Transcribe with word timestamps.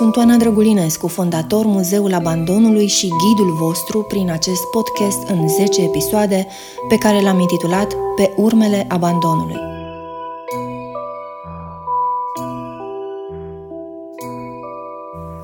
Sunt 0.00 0.16
Oana 0.16 0.36
Drăgulinescu, 0.36 1.06
fondator 1.08 1.66
Muzeul 1.66 2.14
Abandonului 2.14 2.86
și 2.86 3.08
ghidul 3.08 3.52
vostru 3.52 4.02
prin 4.02 4.30
acest 4.30 4.64
podcast 4.70 5.28
în 5.28 5.48
10 5.48 5.82
episoade 5.82 6.46
pe 6.88 6.96
care 6.96 7.20
l-am 7.20 7.40
intitulat 7.40 7.96
Pe 8.16 8.32
urmele 8.36 8.86
abandonului. 8.88 9.56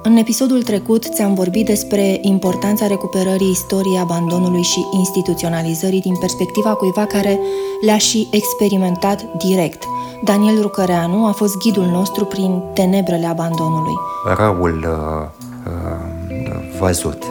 În 0.02 0.16
episodul 0.16 0.62
trecut 0.62 1.04
ți-am 1.14 1.34
vorbit 1.34 1.66
despre 1.66 2.18
importanța 2.20 2.86
recuperării 2.86 3.50
istoriei 3.50 3.98
abandonului 3.98 4.62
și 4.62 4.86
instituționalizării 4.92 6.00
din 6.00 6.16
perspectiva 6.18 6.74
cuiva 6.74 7.06
care 7.06 7.40
le-a 7.80 7.98
și 7.98 8.28
experimentat 8.30 9.36
direct. 9.36 9.84
Daniel 10.26 10.60
Rucăreanu 10.60 11.26
a 11.26 11.32
fost 11.32 11.56
ghidul 11.56 11.84
nostru 11.84 12.24
prin 12.24 12.62
tenebrele 12.74 13.26
abandonului. 13.26 13.94
Răul 14.36 14.78
uh, 14.78 15.72
uh, 15.72 16.78
văzut, 16.78 17.22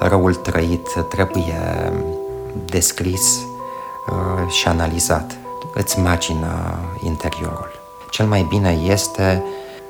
răul 0.00 0.34
trăit 0.34 0.88
trebuie 1.08 1.92
descris 2.64 3.38
uh, 4.10 4.50
și 4.50 4.68
analizat. 4.68 5.36
Îți 5.74 5.98
macină 5.98 6.78
interiorul. 7.04 7.70
Cel 8.10 8.26
mai 8.26 8.46
bine 8.48 8.78
este 8.88 9.42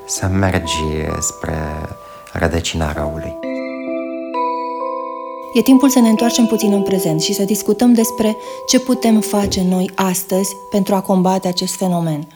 să 0.07 0.27
mergi 0.27 0.83
spre 1.19 1.59
rădăcina 2.33 2.93
răului. 2.93 3.39
E 5.53 5.63
timpul 5.63 5.89
să 5.89 5.99
ne 5.99 6.09
întoarcem 6.09 6.47
puțin 6.47 6.73
în 6.73 6.83
prezent 6.83 7.21
și 7.21 7.33
să 7.33 7.43
discutăm 7.43 7.93
despre 7.93 8.37
ce 8.67 8.81
putem 8.81 9.21
face 9.21 9.63
noi 9.69 9.91
astăzi 9.95 10.57
pentru 10.71 10.95
a 10.95 11.01
combate 11.01 11.49
acest 11.49 11.75
fenomen. 11.75 12.27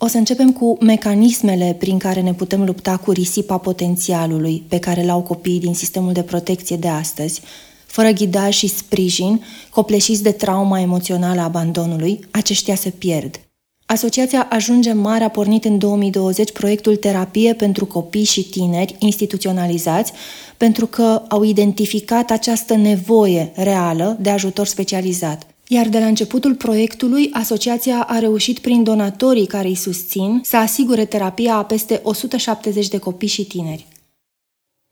O 0.00 0.06
să 0.06 0.16
începem 0.16 0.52
cu 0.52 0.76
mecanismele 0.80 1.76
prin 1.78 1.98
care 1.98 2.20
ne 2.20 2.32
putem 2.32 2.64
lupta 2.64 2.96
cu 2.96 3.10
risipa 3.10 3.58
potențialului 3.58 4.64
pe 4.68 4.78
care 4.78 5.04
l-au 5.04 5.20
copiii 5.20 5.60
din 5.60 5.74
sistemul 5.74 6.12
de 6.12 6.22
protecție 6.22 6.76
de 6.76 6.88
astăzi, 6.88 7.40
fără 7.86 8.10
ghidaj 8.10 8.54
și 8.54 8.66
sprijin, 8.66 9.42
copleșiți 9.70 10.22
de 10.22 10.30
trauma 10.30 10.80
emoțională 10.80 11.40
a 11.40 11.44
abandonului, 11.44 12.20
aceștia 12.30 12.74
se 12.74 12.90
pierd. 12.90 13.40
Asociația 13.86 14.46
Ajunge 14.50 14.92
Mare 14.92 15.24
a 15.24 15.28
pornit 15.28 15.64
în 15.64 15.78
2020 15.78 16.52
proiectul 16.52 16.96
Terapie 16.96 17.54
pentru 17.54 17.86
copii 17.86 18.24
și 18.24 18.48
tineri 18.48 18.96
instituționalizați 18.98 20.12
pentru 20.56 20.86
că 20.86 21.22
au 21.28 21.42
identificat 21.44 22.30
această 22.30 22.74
nevoie 22.74 23.52
reală 23.54 24.16
de 24.20 24.30
ajutor 24.30 24.66
specializat. 24.66 25.46
Iar 25.70 25.88
de 25.88 25.98
la 25.98 26.06
începutul 26.06 26.54
proiectului, 26.54 27.30
asociația 27.32 28.02
a 28.02 28.18
reușit 28.18 28.58
prin 28.58 28.82
donatorii 28.82 29.46
care 29.46 29.68
îi 29.68 29.74
susțin 29.74 30.40
să 30.44 30.56
asigure 30.56 31.04
terapia 31.04 31.54
a 31.54 31.64
peste 31.64 32.00
170 32.02 32.88
de 32.88 32.98
copii 32.98 33.28
și 33.28 33.46
tineri. 33.46 33.86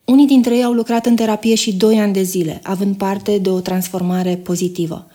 Unii 0.05 0.27
dintre 0.27 0.57
ei 0.57 0.65
au 0.65 0.73
lucrat 0.73 1.07
în 1.07 1.17
terapie 1.17 1.55
și 1.55 1.75
2 1.75 1.99
ani 1.99 2.13
de 2.13 2.23
zile, 2.23 2.61
având 2.63 2.97
parte 2.97 3.39
de 3.39 3.51
o 3.51 3.61
transformare 3.61 4.37
pozitivă. 4.37 5.07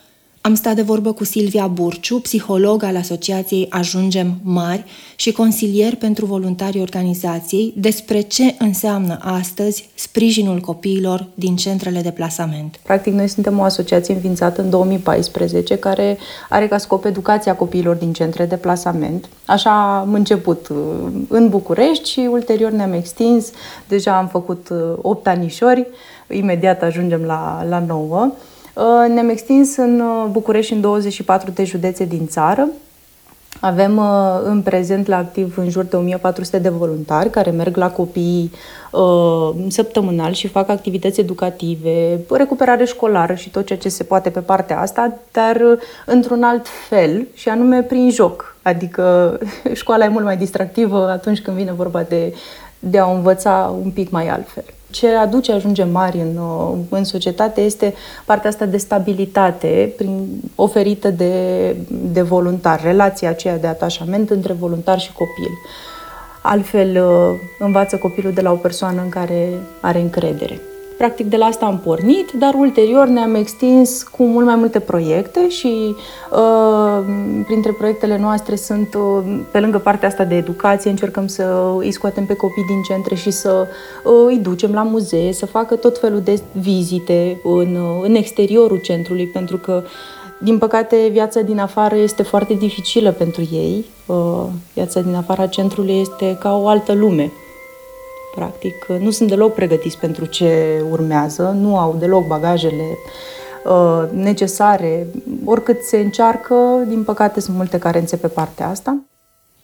Am 0.44 0.54
stat 0.54 0.74
de 0.74 0.82
vorbă 0.82 1.12
cu 1.12 1.24
Silvia 1.24 1.66
Burciu, 1.66 2.20
psiholog 2.20 2.82
al 2.82 2.96
Asociației 2.96 3.66
Ajungem 3.70 4.34
Mari 4.42 4.84
și 5.16 5.32
consilier 5.32 5.94
pentru 5.94 6.26
voluntarii 6.26 6.80
organizației, 6.80 7.72
despre 7.76 8.20
ce 8.20 8.54
înseamnă 8.58 9.18
astăzi 9.20 9.88
sprijinul 9.94 10.58
copiilor 10.58 11.26
din 11.34 11.56
centrele 11.56 12.00
de 12.00 12.10
plasament. 12.10 12.80
Practic, 12.82 13.12
noi 13.12 13.28
suntem 13.28 13.58
o 13.58 13.62
asociație 13.62 14.14
înființată 14.14 14.62
în 14.62 14.70
2014 14.70 15.76
care 15.76 16.18
are 16.48 16.68
ca 16.68 16.78
scop 16.78 17.04
educația 17.04 17.56
copiilor 17.56 17.96
din 17.96 18.12
centre 18.12 18.44
de 18.44 18.56
plasament. 18.56 19.28
Așa 19.46 19.98
am 19.98 20.14
început 20.14 20.68
uh, 20.68 20.76
în 21.28 21.48
București 21.48 22.10
și 22.10 22.28
ulterior 22.30 22.70
ne-am 22.70 22.92
extins. 22.92 23.50
Deja 23.88 24.16
am 24.16 24.28
făcut 24.28 24.68
8 25.02 25.26
uh, 25.26 25.32
anișori, 25.32 25.86
imediat 26.30 26.82
ajungem 26.82 27.22
la, 27.22 27.66
la 27.68 27.78
9. 27.86 28.32
Uh, 28.74 29.04
ne-am 29.08 29.28
extins 29.28 29.76
în 29.76 30.00
uh, 30.00 30.28
București 30.30 30.66
și 30.66 30.72
în 30.72 30.80
24 30.80 31.50
de 31.50 31.64
județe 31.64 32.04
din 32.04 32.26
țară. 32.26 32.68
Avem 33.60 33.96
uh, 33.96 34.40
în 34.44 34.62
prezent 34.62 35.06
la 35.06 35.16
activ 35.16 35.58
în 35.58 35.70
jur 35.70 35.84
de 35.84 35.96
1400 35.96 36.58
de 36.58 36.68
voluntari 36.68 37.30
care 37.30 37.50
merg 37.50 37.76
la 37.76 37.90
copii 37.90 38.52
săptămânal 39.68 40.32
și 40.32 40.48
fac 40.48 40.68
activități 40.68 41.20
educative, 41.20 42.20
recuperare 42.30 42.84
școlară 42.84 43.34
și 43.34 43.50
tot 43.50 43.66
ceea 43.66 43.78
ce 43.78 43.88
se 43.88 44.04
poate 44.04 44.30
pe 44.30 44.40
partea 44.40 44.80
asta, 44.80 45.18
dar 45.32 45.60
într-un 46.06 46.42
alt 46.42 46.66
fel 46.88 47.26
și 47.34 47.48
anume 47.48 47.82
prin 47.82 48.10
joc. 48.10 48.56
Adică 48.62 49.38
școala 49.72 50.04
e 50.04 50.08
mult 50.08 50.24
mai 50.24 50.36
distractivă 50.36 51.10
atunci 51.10 51.40
când 51.40 51.56
vine 51.56 51.72
vorba 51.72 52.02
de, 52.02 52.34
de 52.78 52.98
a 52.98 53.12
învăța 53.12 53.74
un 53.82 53.90
pic 53.90 54.10
mai 54.10 54.28
altfel 54.28 54.64
ce 54.92 55.08
aduce 55.08 55.52
ajunge 55.52 55.84
mari 55.84 56.18
în, 56.18 56.36
uh, 56.36 56.78
în 56.88 57.04
societate 57.04 57.60
este 57.60 57.94
partea 58.24 58.50
asta 58.50 58.64
de 58.64 58.76
stabilitate 58.76 59.92
prin, 59.96 60.26
oferită 60.54 61.10
de, 61.10 61.76
de 61.88 62.22
voluntar, 62.22 62.82
relația 62.82 63.28
aceea 63.28 63.58
de 63.58 63.66
atașament 63.66 64.30
între 64.30 64.52
voluntar 64.52 65.00
și 65.00 65.12
copil. 65.12 65.50
Altfel 66.42 67.04
uh, 67.06 67.38
învață 67.58 67.96
copilul 67.96 68.32
de 68.32 68.40
la 68.40 68.52
o 68.52 68.56
persoană 68.56 69.02
în 69.02 69.08
care 69.08 69.48
are 69.80 70.00
încredere. 70.00 70.60
Practic 71.02 71.26
de 71.26 71.36
la 71.36 71.44
asta 71.44 71.66
am 71.66 71.78
pornit, 71.78 72.30
dar 72.32 72.54
ulterior 72.54 73.06
ne-am 73.06 73.34
extins 73.34 74.02
cu 74.02 74.24
mult 74.24 74.46
mai 74.46 74.54
multe 74.54 74.78
proiecte 74.78 75.48
și 75.48 75.94
uh, 76.30 77.04
printre 77.46 77.72
proiectele 77.72 78.18
noastre 78.18 78.56
sunt, 78.56 78.94
uh, 78.94 79.40
pe 79.50 79.60
lângă 79.60 79.78
partea 79.78 80.08
asta 80.08 80.24
de 80.24 80.34
educație, 80.34 80.90
încercăm 80.90 81.26
să 81.26 81.72
îi 81.78 81.92
scoatem 81.92 82.26
pe 82.26 82.34
copii 82.34 82.64
din 82.64 82.82
centre 82.82 83.14
și 83.14 83.30
să 83.30 83.66
uh, 84.04 84.12
îi 84.26 84.38
ducem 84.38 84.72
la 84.72 84.82
muzee, 84.82 85.32
să 85.32 85.46
facă 85.46 85.76
tot 85.76 85.98
felul 85.98 86.20
de 86.20 86.40
vizite 86.52 87.40
în, 87.42 87.76
uh, 87.76 88.02
în 88.02 88.14
exteriorul 88.14 88.78
centrului, 88.78 89.26
pentru 89.26 89.56
că 89.56 89.82
din 90.38 90.58
păcate, 90.58 91.08
viața 91.10 91.40
din 91.40 91.58
afară 91.58 91.96
este 91.96 92.22
foarte 92.22 92.54
dificilă 92.54 93.12
pentru 93.12 93.48
ei. 93.52 93.84
Uh, 94.06 94.44
viața 94.74 95.00
din 95.00 95.14
afara 95.14 95.46
centrului 95.46 96.00
este 96.00 96.36
ca 96.40 96.56
o 96.56 96.66
altă 96.66 96.92
lume. 96.92 97.32
Practic, 98.34 98.86
nu 99.00 99.10
sunt 99.10 99.28
deloc 99.28 99.54
pregătiți 99.54 99.98
pentru 99.98 100.24
ce 100.24 100.82
urmează, 100.90 101.56
nu 101.60 101.78
au 101.78 101.96
deloc 101.98 102.26
bagajele 102.26 102.98
uh, 103.64 104.10
necesare. 104.12 105.06
Oricât 105.44 105.82
se 105.82 105.96
încearcă, 105.96 106.54
din 106.88 107.02
păcate 107.04 107.40
sunt 107.40 107.56
multe 107.56 107.78
carențe 107.78 108.16
pe 108.16 108.28
partea 108.28 108.68
asta. 108.68 108.98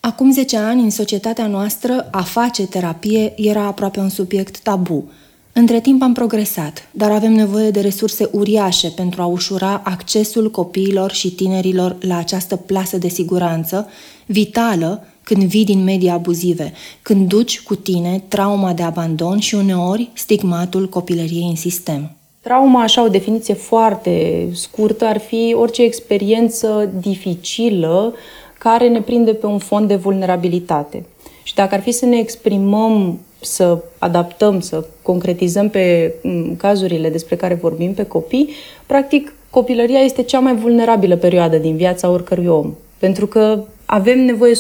Acum 0.01 0.33
10 0.33 0.57
ani, 0.57 0.83
în 0.83 0.91
societatea 0.91 1.47
noastră, 1.47 2.09
a 2.11 2.23
face 2.23 2.67
terapie 2.67 3.33
era 3.37 3.63
aproape 3.63 4.01
un 4.01 4.09
subiect 4.09 4.59
tabu. 4.59 5.11
Între 5.53 5.81
timp 5.81 6.03
am 6.03 6.13
progresat, 6.13 6.89
dar 6.91 7.11
avem 7.11 7.33
nevoie 7.33 7.71
de 7.71 7.81
resurse 7.81 8.29
uriașe 8.33 8.89
pentru 8.89 9.23
a 9.23 9.27
ușura 9.27 9.81
accesul 9.85 10.51
copiilor 10.51 11.11
și 11.11 11.35
tinerilor 11.35 11.97
la 12.01 12.17
această 12.17 12.57
plasă 12.57 12.97
de 12.97 13.09
siguranță, 13.09 13.89
vitală 14.27 15.05
când 15.29 15.43
vii 15.43 15.65
din 15.65 15.85
medii 15.85 16.09
abuzive, 16.09 16.73
când 17.03 17.29
duci 17.29 17.63
cu 17.63 17.75
tine 17.75 18.23
trauma 18.29 18.73
de 18.73 18.83
abandon 18.83 19.39
și 19.39 19.55
uneori 19.55 20.11
stigmatul 20.15 20.89
copilăriei 20.89 21.49
în 21.49 21.57
sistem. 21.57 22.17
Trauma, 22.41 22.83
așa 22.83 23.05
o 23.05 23.09
definiție 23.09 23.55
foarte 23.55 24.47
scurtă, 24.53 25.05
ar 25.05 25.19
fi 25.19 25.55
orice 25.59 25.83
experiență 25.83 26.91
dificilă 27.01 28.15
care 28.59 28.89
ne 28.89 29.01
prinde 29.01 29.33
pe 29.33 29.47
un 29.47 29.59
fond 29.59 29.89
de 29.89 29.95
vulnerabilitate. 29.95 31.07
Și 31.43 31.55
dacă 31.55 31.75
ar 31.75 31.81
fi 31.81 31.91
să 31.91 32.05
ne 32.05 32.19
exprimăm, 32.19 33.21
să 33.41 33.79
adaptăm, 33.99 34.61
să 34.61 34.87
concretizăm 35.03 35.69
pe 35.69 36.15
cazurile 36.57 37.11
despre 37.11 37.37
care 37.37 37.55
vorbim 37.55 37.95
pe 37.95 38.05
copii, 38.05 38.49
practic 38.87 39.35
copilăria 39.51 40.01
este 40.01 40.23
cea 40.23 40.39
mai 40.39 40.57
vulnerabilă 40.57 41.17
perioadă 41.17 41.57
din 41.57 41.77
viața 41.77 42.11
oricărui 42.11 42.47
om. 42.47 42.75
Pentru 42.99 43.27
că 43.27 43.65
avem 43.87 44.25
nevoie 44.25 44.53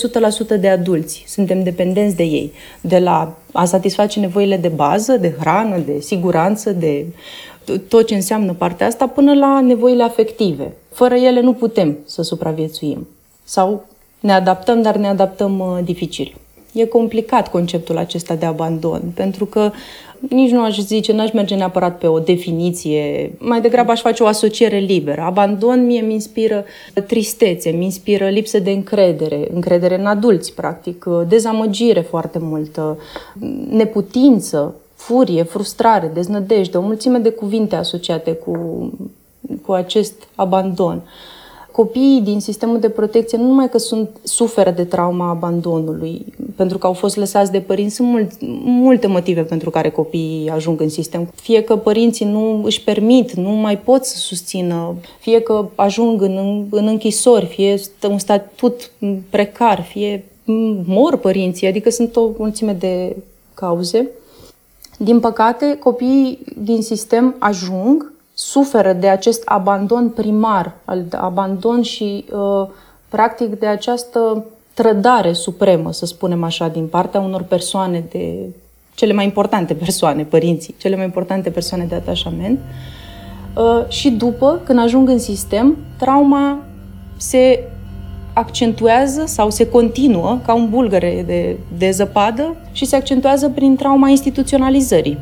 100% 0.56 0.60
de 0.60 0.68
adulți, 0.68 1.24
suntem 1.26 1.62
dependenți 1.62 2.16
de 2.16 2.22
ei, 2.22 2.52
de 2.80 2.98
la 2.98 3.36
a 3.52 3.64
satisface 3.64 4.20
nevoile 4.20 4.56
de 4.56 4.68
bază, 4.68 5.16
de 5.16 5.34
hrană, 5.40 5.78
de 5.78 6.00
siguranță, 6.00 6.72
de 6.72 7.06
tot 7.88 8.06
ce 8.06 8.14
înseamnă 8.14 8.52
partea 8.52 8.86
asta, 8.86 9.06
până 9.06 9.34
la 9.34 9.60
nevoile 9.60 10.02
afective. 10.02 10.72
Fără 10.92 11.14
ele 11.14 11.40
nu 11.40 11.52
putem 11.52 11.98
să 12.04 12.22
supraviețuim. 12.22 13.08
Sau 13.44 13.86
ne 14.20 14.32
adaptăm, 14.32 14.82
dar 14.82 14.96
ne 14.96 15.08
adaptăm 15.08 15.58
uh, 15.58 15.78
dificil. 15.84 16.34
E 16.78 16.84
complicat 16.84 17.50
conceptul 17.50 17.96
acesta 17.96 18.34
de 18.34 18.46
abandon, 18.46 19.02
pentru 19.14 19.44
că 19.44 19.70
nici 20.28 20.50
nu 20.50 20.62
aș 20.62 20.78
zice, 20.78 21.12
n-aș 21.12 21.32
merge 21.32 21.54
neapărat 21.54 21.98
pe 21.98 22.06
o 22.06 22.18
definiție, 22.18 23.32
mai 23.38 23.60
degrabă 23.60 23.90
aș 23.90 24.00
face 24.00 24.22
o 24.22 24.26
asociere 24.26 24.78
liberă. 24.78 25.20
Abandon 25.20 25.86
mie 25.86 26.00
mi 26.00 26.12
inspiră 26.12 26.64
tristețe, 27.06 27.70
mi 27.70 27.84
inspiră 27.84 28.28
lipsă 28.28 28.58
de 28.58 28.70
încredere, 28.70 29.48
încredere 29.54 29.98
în 29.98 30.06
adulți, 30.06 30.54
practic, 30.54 31.04
dezamăgire 31.28 32.00
foarte 32.00 32.38
multă, 32.38 32.98
neputință, 33.70 34.74
furie, 34.94 35.42
frustrare, 35.42 36.10
deznădejde, 36.14 36.76
o 36.76 36.80
mulțime 36.80 37.18
de 37.18 37.30
cuvinte 37.30 37.76
asociate 37.76 38.32
cu, 38.32 38.56
cu 39.66 39.72
acest 39.72 40.14
abandon. 40.34 41.02
Copiii 41.70 42.20
din 42.20 42.40
sistemul 42.40 42.80
de 42.80 42.88
protecție 42.88 43.38
nu 43.38 43.46
numai 43.46 43.68
că 43.68 43.78
sunt 43.78 44.08
suferă 44.22 44.70
de 44.70 44.84
trauma 44.84 45.28
abandonului, 45.28 46.24
pentru 46.58 46.78
că 46.78 46.86
au 46.86 46.92
fost 46.92 47.16
lăsați 47.16 47.52
de 47.52 47.60
părinți. 47.60 47.94
Sunt 47.94 48.08
mult, 48.08 48.30
multe 48.64 49.06
motive 49.06 49.42
pentru 49.42 49.70
care 49.70 49.90
copiii 49.90 50.48
ajung 50.48 50.80
în 50.80 50.88
sistem. 50.88 51.32
Fie 51.34 51.62
că 51.62 51.76
părinții 51.76 52.26
nu 52.26 52.64
își 52.64 52.82
permit, 52.82 53.32
nu 53.32 53.50
mai 53.50 53.78
pot 53.78 54.04
să 54.04 54.16
susțină, 54.16 54.94
fie 55.20 55.40
că 55.40 55.68
ajung 55.74 56.22
în, 56.22 56.64
în 56.70 56.86
închisori, 56.86 57.46
fie 57.46 57.80
un 58.08 58.18
statut 58.18 58.90
precar, 59.30 59.82
fie 59.82 60.24
mor 60.84 61.16
părinții, 61.16 61.66
adică 61.66 61.90
sunt 61.90 62.16
o 62.16 62.28
mulțime 62.38 62.72
de 62.72 63.16
cauze. 63.54 64.08
Din 64.98 65.20
păcate, 65.20 65.76
copiii 65.78 66.38
din 66.62 66.82
sistem 66.82 67.34
ajung, 67.38 68.12
suferă 68.34 68.92
de 68.92 69.08
acest 69.08 69.42
abandon 69.44 70.08
primar, 70.08 70.76
al 70.84 71.04
abandon 71.10 71.82
și 71.82 72.24
uh, 72.32 72.68
practic 73.08 73.58
de 73.58 73.66
această 73.66 74.44
trădare 74.82 75.32
supremă, 75.32 75.92
să 75.92 76.06
spunem 76.06 76.44
așa, 76.44 76.68
din 76.68 76.86
partea 76.86 77.20
unor 77.20 77.42
persoane 77.42 78.04
de 78.10 78.34
cele 78.94 79.12
mai 79.12 79.24
importante 79.24 79.74
persoane, 79.74 80.22
părinții, 80.22 80.74
cele 80.78 80.96
mai 80.96 81.04
importante 81.04 81.50
persoane 81.50 81.84
de 81.84 81.94
atașament. 81.94 82.58
Uh, 83.56 83.88
și 83.88 84.10
după, 84.10 84.60
când 84.64 84.78
ajung 84.78 85.08
în 85.08 85.18
sistem, 85.18 85.76
trauma 85.96 86.58
se 87.16 87.60
accentuează 88.32 89.24
sau 89.26 89.50
se 89.50 89.68
continuă 89.68 90.38
ca 90.46 90.54
un 90.54 90.68
bulgăre 90.70 91.22
de, 91.26 91.56
de 91.78 91.90
zăpadă 91.90 92.56
și 92.72 92.84
se 92.84 92.96
accentuează 92.96 93.48
prin 93.48 93.76
trauma 93.76 94.08
instituționalizării. 94.08 95.18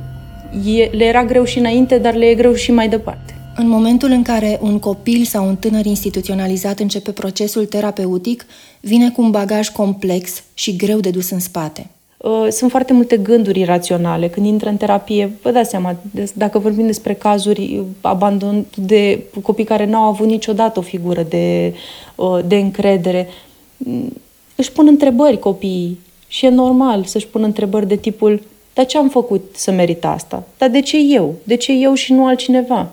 E, 0.67 0.97
le 0.97 1.05
era 1.05 1.25
greu 1.25 1.45
și 1.45 1.59
înainte, 1.59 1.99
dar 1.99 2.15
le 2.15 2.25
e 2.25 2.35
greu 2.35 2.53
și 2.53 2.73
mai 2.73 2.89
departe. 2.89 3.36
În 3.59 3.69
momentul 3.69 4.11
în 4.11 4.23
care 4.23 4.59
un 4.63 4.79
copil 4.79 5.25
sau 5.25 5.47
un 5.47 5.57
tânăr 5.57 5.85
instituționalizat 5.85 6.79
începe 6.79 7.11
procesul 7.11 7.67
terapeutic, 7.67 8.47
vine 8.81 9.11
cu 9.11 9.23
un 9.23 9.31
bagaj 9.31 9.69
complex 9.69 10.43
și 10.55 10.77
greu 10.77 10.99
de 10.99 11.11
dus 11.11 11.31
în 11.31 11.41
spate. 11.41 11.91
Uh, 12.17 12.47
sunt 12.51 12.71
foarte 12.71 12.93
multe 12.93 13.17
gânduri 13.17 13.61
iraționale. 13.61 14.29
Când 14.29 14.47
intră 14.47 14.69
în 14.69 14.77
terapie, 14.77 15.33
vă 15.43 15.51
dați 15.51 15.71
seama, 15.71 15.97
dacă 16.35 16.59
vorbim 16.59 16.87
despre 16.87 17.15
cazuri 17.15 17.83
abandon 18.01 18.67
de 18.75 19.23
copii 19.43 19.65
care 19.65 19.87
n-au 19.87 20.03
avut 20.03 20.27
niciodată 20.27 20.79
o 20.79 20.83
figură 20.83 21.23
de, 21.29 21.75
uh, 22.15 22.39
de 22.47 22.57
încredere, 22.57 23.29
mm, 23.77 24.13
își 24.57 24.73
pun 24.73 24.87
întrebări 24.87 25.39
copiii 25.39 25.99
și 26.29 26.47
e 26.47 26.49
normal 26.49 27.05
să-și 27.05 27.27
pună 27.27 27.45
întrebări 27.45 27.89
de 27.89 27.97
tipul 27.97 28.43
dar 28.75 28.87
ce 28.87 28.99
am 28.99 29.09
făcut 29.09 29.43
să 29.55 29.71
merit 29.71 30.05
asta? 30.05 30.45
Dar 30.59 30.69
de 30.69 30.81
ce 30.81 30.97
eu? 30.97 31.35
De 31.43 31.55
ce 31.55 31.73
eu 31.73 31.95
și 31.95 32.13
nu 32.13 32.27
altcineva? 32.27 32.91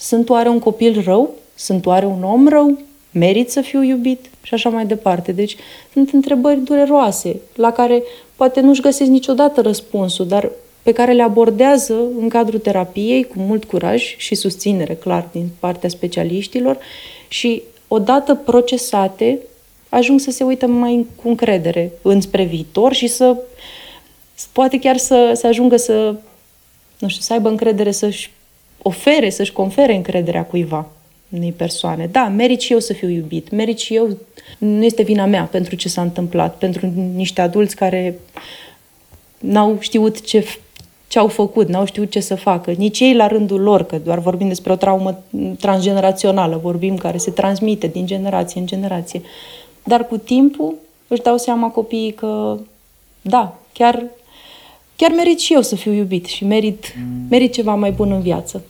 Sunt 0.00 0.28
oare 0.28 0.48
un 0.48 0.58
copil 0.58 1.02
rău? 1.04 1.34
Sunt 1.54 1.86
oare 1.86 2.06
un 2.06 2.22
om 2.22 2.48
rău? 2.48 2.78
Merit 3.10 3.50
să 3.50 3.60
fiu 3.60 3.82
iubit? 3.82 4.26
Și 4.42 4.54
așa 4.54 4.68
mai 4.68 4.86
departe. 4.86 5.32
Deci 5.32 5.56
sunt 5.92 6.10
întrebări 6.10 6.60
dureroase, 6.60 7.36
la 7.54 7.72
care 7.72 8.02
poate 8.36 8.60
nu-și 8.60 8.80
găsesc 8.80 9.10
niciodată 9.10 9.60
răspunsul, 9.60 10.26
dar 10.26 10.50
pe 10.82 10.92
care 10.92 11.12
le 11.12 11.22
abordează 11.22 11.94
în 12.20 12.28
cadrul 12.28 12.58
terapiei 12.58 13.24
cu 13.24 13.34
mult 13.38 13.64
curaj 13.64 14.16
și 14.16 14.34
susținere, 14.34 14.94
clar, 14.94 15.28
din 15.32 15.48
partea 15.58 15.88
specialiștilor 15.88 16.78
și 17.28 17.62
odată 17.88 18.34
procesate, 18.34 19.38
ajung 19.88 20.20
să 20.20 20.30
se 20.30 20.44
uită 20.44 20.66
mai 20.66 21.06
cu 21.22 21.28
încredere 21.28 21.92
înspre 22.02 22.44
viitor 22.44 22.92
și 22.92 23.06
să 23.06 23.36
poate 24.52 24.78
chiar 24.78 24.96
să, 24.96 25.32
să 25.34 25.46
ajungă 25.46 25.76
să, 25.76 26.14
nu 26.98 27.08
știu, 27.08 27.22
să 27.22 27.32
aibă 27.32 27.48
încredere 27.48 27.90
să-și 27.90 28.30
ofere, 28.82 29.30
să-și 29.30 29.52
confere 29.52 29.94
încrederea 29.94 30.44
cuiva, 30.44 30.86
unei 31.28 31.52
persoane. 31.52 32.06
Da, 32.06 32.28
merit 32.28 32.60
și 32.60 32.72
eu 32.72 32.78
să 32.78 32.92
fiu 32.92 33.08
iubit, 33.08 33.50
merit 33.50 33.78
și 33.78 33.94
eu, 33.94 34.16
nu 34.58 34.84
este 34.84 35.02
vina 35.02 35.24
mea 35.24 35.44
pentru 35.44 35.74
ce 35.74 35.88
s-a 35.88 36.02
întâmplat, 36.02 36.56
pentru 36.56 36.86
niște 37.14 37.40
adulți 37.40 37.76
care 37.76 38.18
n-au 39.38 39.76
știut 39.80 40.20
ce, 40.20 40.46
ce 41.08 41.18
au 41.18 41.28
făcut, 41.28 41.68
n-au 41.68 41.84
știut 41.84 42.10
ce 42.10 42.20
să 42.20 42.34
facă, 42.34 42.70
nici 42.70 43.00
ei 43.00 43.14
la 43.14 43.26
rândul 43.26 43.60
lor, 43.60 43.82
că 43.82 43.98
doar 43.98 44.18
vorbim 44.18 44.48
despre 44.48 44.72
o 44.72 44.76
traumă 44.76 45.22
transgenerațională, 45.58 46.60
vorbim 46.62 46.96
care 46.96 47.16
se 47.16 47.30
transmite 47.30 47.86
din 47.86 48.06
generație 48.06 48.60
în 48.60 48.66
generație. 48.66 49.22
Dar 49.84 50.06
cu 50.06 50.16
timpul 50.16 50.74
își 51.08 51.22
dau 51.22 51.36
seama 51.36 51.68
copiii 51.68 52.12
că, 52.12 52.58
da, 53.22 53.58
chiar 53.72 54.04
chiar 55.00 55.12
merit 55.16 55.38
și 55.38 55.52
eu 55.52 55.60
să 55.60 55.76
fiu 55.76 55.92
iubit 55.92 56.26
și 56.26 56.44
merit, 56.44 56.94
merit 57.28 57.52
ceva 57.52 57.74
mai 57.74 57.90
bun 57.90 58.12
în 58.12 58.20
viață. 58.20 58.62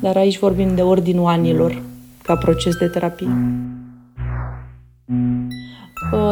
Dar 0.00 0.16
aici 0.16 0.38
vorbim 0.38 0.74
de 0.74 0.82
ordinul 0.82 1.26
anilor 1.26 1.82
ca 2.22 2.36
proces 2.36 2.76
de 2.76 2.86
terapie. 2.86 3.28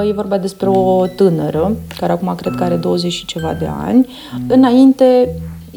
E 0.08 0.12
vorba 0.12 0.38
despre 0.38 0.69
o 0.69 1.06
tânără, 1.06 1.76
care 1.99 2.12
acum 2.12 2.35
cred 2.35 2.55
că 2.55 2.64
are 2.64 2.76
20 2.76 3.12
și 3.12 3.25
ceva 3.25 3.55
de 3.55 3.67
ani. 3.67 4.06
Înainte 4.49 5.29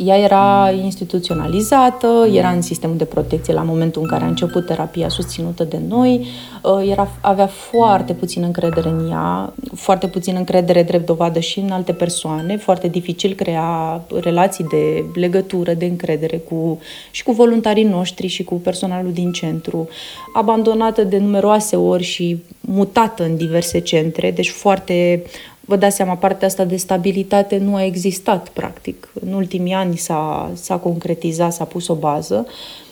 ea 0.06 0.18
era 0.18 0.72
instituționalizată, 0.84 2.28
era 2.34 2.50
în 2.50 2.62
sistemul 2.62 2.98
de 2.98 3.06
protecție 3.06 3.54
la 3.54 3.62
momentul 3.62 4.02
în 4.02 4.08
care 4.08 4.24
a 4.24 4.28
început 4.28 4.66
terapia 4.66 5.10
susținută 5.10 5.64
de 5.64 5.80
noi, 5.88 6.28
uh, 6.64 6.90
era, 6.92 7.08
avea 7.22 7.48
foarte 7.48 8.14
puțin 8.14 8.44
încredere 8.44 8.90
în 8.90 9.10
ea, 9.12 9.54
foarte 9.76 10.08
puțin 10.08 10.36
încredere 10.36 10.84
drept 10.84 11.06
dovadă 11.06 11.40
și 11.40 11.60
în 11.60 11.72
alte 11.72 11.94
persoane, 11.94 12.58
foarte 12.58 12.88
dificil 12.88 13.34
crea 13.34 14.02
relații 14.22 14.64
de 14.64 15.04
legătură, 15.14 15.74
de 15.74 15.86
încredere 15.86 16.38
cu, 16.38 16.80
și 17.12 17.24
cu 17.24 17.32
voluntarii 17.32 17.84
noștri 17.84 18.28
și 18.28 18.44
cu 18.44 18.56
personalul 18.56 19.12
din 19.12 19.32
centru, 19.32 19.88
abandonată 20.34 21.04
de 21.04 21.18
numeroase 21.18 21.76
ori 21.76 22.04
și 22.04 22.44
mutată 22.62 23.24
în 23.24 23.38
diverse 23.38 23.80
centre, 23.80 24.32
deci 24.32 24.50
foarte 24.50 25.24
vă 25.68 25.75
dați 25.75 25.96
seama, 25.96 26.16
partea 26.16 26.48
asta 26.48 26.66
de 26.66 26.75
stabilitate 26.75 27.58
nu 27.58 27.75
a 27.75 27.84
existat, 27.84 28.50
practic. 28.50 29.12
În 29.25 29.34
ultimii 29.34 29.74
ani 29.74 29.98
s-a, 29.98 30.52
s-a 30.54 30.75
concretizat, 30.75 31.54
s-a 31.54 31.64
pus 31.64 31.88
o 31.88 31.96
bază. 31.96 32.48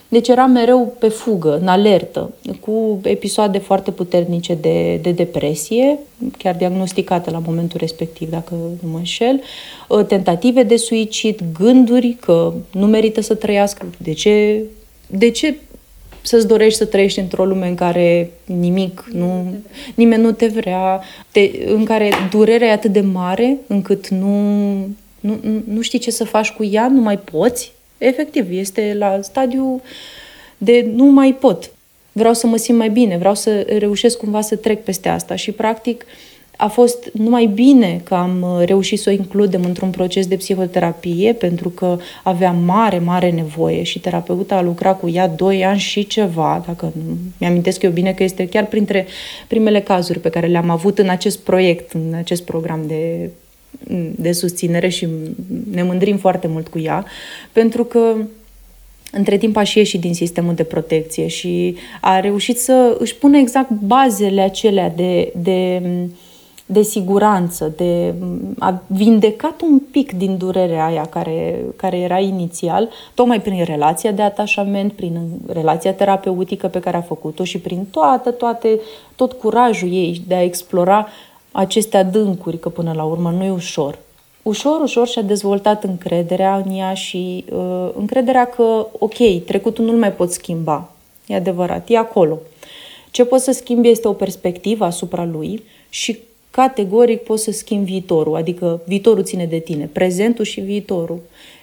Deci 0.07 0.27
era 0.27 0.45
mereu 0.45 0.93
pe 0.99 1.07
fugă, 1.07 1.57
în 1.61 1.67
alertă, 1.67 2.33
cu 2.59 2.99
episoade 3.03 3.57
foarte 3.57 3.91
puternice 3.91 4.53
de, 4.53 4.99
de 5.01 5.11
depresie, 5.11 5.99
chiar 6.37 6.55
diagnosticate 6.55 7.29
la 7.29 7.41
momentul 7.45 7.79
respectiv, 7.79 8.29
dacă 8.29 8.53
nu 8.53 8.89
mă 8.89 8.97
înșel, 8.97 9.41
ă, 9.89 10.03
tentative 10.03 10.63
de 10.63 10.75
suicid, 10.75 11.43
gânduri 11.59 12.17
că 12.21 12.53
nu 12.71 12.85
merită 12.85 13.21
să 13.21 13.35
trăiască. 13.35 13.85
De 13.97 14.13
ce, 14.13 14.63
de 15.07 15.29
ce 15.29 15.55
să-ți 16.25 16.47
dorești 16.47 16.77
să 16.77 16.85
trăiești 16.85 17.19
într-o 17.19 17.45
lume 17.45 17.67
în 17.67 17.75
care 17.75 18.31
nimic, 18.45 19.05
nu, 19.11 19.53
nimeni 19.95 20.21
nu 20.21 20.31
te 20.31 20.47
vrea, 20.47 21.01
te, 21.31 21.49
în 21.65 21.85
care 21.85 22.09
durerea 22.31 22.67
e 22.67 22.71
atât 22.71 22.91
de 22.91 23.01
mare 23.01 23.57
încât 23.67 24.07
nu, 24.07 24.71
nu, 25.19 25.39
nu 25.67 25.81
știi 25.81 25.99
ce 25.99 26.11
să 26.11 26.23
faci 26.23 26.51
cu 26.51 26.63
ea, 26.63 26.87
nu 26.87 27.01
mai 27.01 27.17
poți. 27.17 27.73
Efectiv, 27.97 28.47
este 28.51 28.95
la 28.97 29.19
stadiu 29.21 29.81
de 30.57 30.91
nu 30.93 31.05
mai 31.05 31.33
pot. 31.39 31.71
Vreau 32.11 32.33
să 32.33 32.47
mă 32.47 32.57
simt 32.57 32.77
mai 32.77 32.89
bine, 32.89 33.17
vreau 33.17 33.35
să 33.35 33.59
reușesc 33.59 34.17
cumva 34.17 34.41
să 34.41 34.55
trec 34.55 34.83
peste 34.83 35.09
asta 35.09 35.35
și 35.35 35.51
practic 35.51 36.05
uh, 36.05 36.34
a 36.57 36.67
fost 36.67 37.09
numai 37.13 37.45
bine 37.45 38.01
că 38.03 38.13
am 38.13 38.41
uh, 38.41 38.65
reușit 38.65 38.99
să 38.99 39.09
o 39.09 39.13
includem 39.13 39.63
într-un 39.63 39.89
proces 39.89 40.27
de 40.27 40.35
psihoterapie, 40.35 41.33
pentru 41.33 41.69
că 41.69 41.97
avea 42.23 42.51
mare, 42.51 42.99
mare 42.99 43.31
nevoie 43.31 43.83
și 43.83 43.99
terapeuta 43.99 44.55
a 44.55 44.61
lucrat 44.61 44.99
cu 44.99 45.09
ea 45.09 45.27
2 45.27 45.65
ani 45.65 45.79
și 45.79 46.07
ceva, 46.07 46.63
dacă 46.65 46.93
nu 47.07 47.17
mi-amintesc 47.37 47.81
eu 47.81 47.91
bine 47.91 48.13
că 48.13 48.23
este 48.23 48.47
chiar 48.47 48.65
printre 48.65 49.05
primele 49.47 49.81
cazuri 49.81 50.19
pe 50.19 50.29
care 50.29 50.47
le-am 50.47 50.69
avut 50.69 50.99
în 50.99 51.09
acest 51.09 51.39
proiect, 51.39 51.91
în 51.91 52.13
acest 52.13 52.43
program 52.43 52.83
de, 52.87 53.29
de 54.15 54.31
susținere 54.31 54.87
și 54.87 55.07
ne 55.71 55.83
mândrim 55.83 56.17
foarte 56.17 56.47
mult 56.47 56.67
cu 56.67 56.79
ea, 56.79 57.05
pentru 57.51 57.83
că 57.83 58.15
între 59.11 59.37
timp 59.37 59.57
a 59.57 59.63
și 59.63 59.77
ieșit 59.77 59.99
din 59.99 60.13
sistemul 60.13 60.53
de 60.53 60.63
protecție 60.63 61.27
și 61.27 61.75
a 62.01 62.19
reușit 62.19 62.59
să 62.59 62.95
își 62.99 63.15
pună 63.15 63.37
exact 63.37 63.69
bazele 63.69 64.41
acelea 64.41 64.89
de, 64.89 65.33
de 65.41 65.81
de 66.65 66.81
siguranță, 66.81 67.73
de 67.75 68.13
a 68.59 68.81
vindecat 68.87 69.61
un 69.61 69.79
pic 69.91 70.11
din 70.11 70.37
durerea 70.37 70.85
aia 70.85 71.05
care, 71.05 71.65
care 71.75 71.97
era 71.97 72.19
inițial, 72.19 72.89
tocmai 73.13 73.41
prin 73.41 73.63
relația 73.63 74.11
de 74.11 74.21
atașament, 74.21 74.93
prin 74.93 75.27
relația 75.47 75.93
terapeutică 75.93 76.67
pe 76.67 76.79
care 76.79 76.97
a 76.97 77.01
făcut-o 77.01 77.43
și 77.43 77.59
prin 77.59 77.85
toată, 77.91 78.31
toate, 78.31 78.79
tot 79.15 79.33
curajul 79.33 79.91
ei 79.91 80.21
de 80.27 80.35
a 80.35 80.43
explora 80.43 81.07
aceste 81.51 81.97
adâncuri, 81.97 82.59
că 82.59 82.69
până 82.69 82.93
la 82.95 83.03
urmă 83.03 83.31
nu 83.31 83.43
e 83.43 83.51
ușor. 83.51 83.97
Ușor, 84.43 84.81
ușor 84.81 85.07
și-a 85.07 85.21
dezvoltat 85.21 85.83
încrederea 85.83 86.63
în 86.65 86.77
ea 86.77 86.93
și 86.93 87.45
uh, 87.51 87.89
încrederea 87.97 88.45
că, 88.45 88.87
ok, 88.99 89.43
trecutul 89.45 89.85
nu-l 89.85 89.97
mai 89.97 90.11
pot 90.11 90.31
schimba. 90.31 90.89
E 91.27 91.35
adevărat, 91.35 91.89
e 91.89 91.97
acolo. 91.97 92.37
Ce 93.11 93.25
poți 93.25 93.43
să 93.43 93.51
schimbi 93.51 93.89
este 93.89 94.07
o 94.07 94.13
perspectivă 94.13 94.85
asupra 94.85 95.25
lui 95.25 95.63
și 95.89 96.19
categoric 96.55 97.19
poți 97.21 97.43
să 97.43 97.51
schimbi 97.51 97.91
viitorul, 97.91 98.35
adică 98.35 98.81
viitorul 98.85 99.23
ține 99.23 99.45
de 99.45 99.57
tine, 99.57 99.89
prezentul 99.91 100.45
și 100.45 100.59
viitorul. 100.61 101.19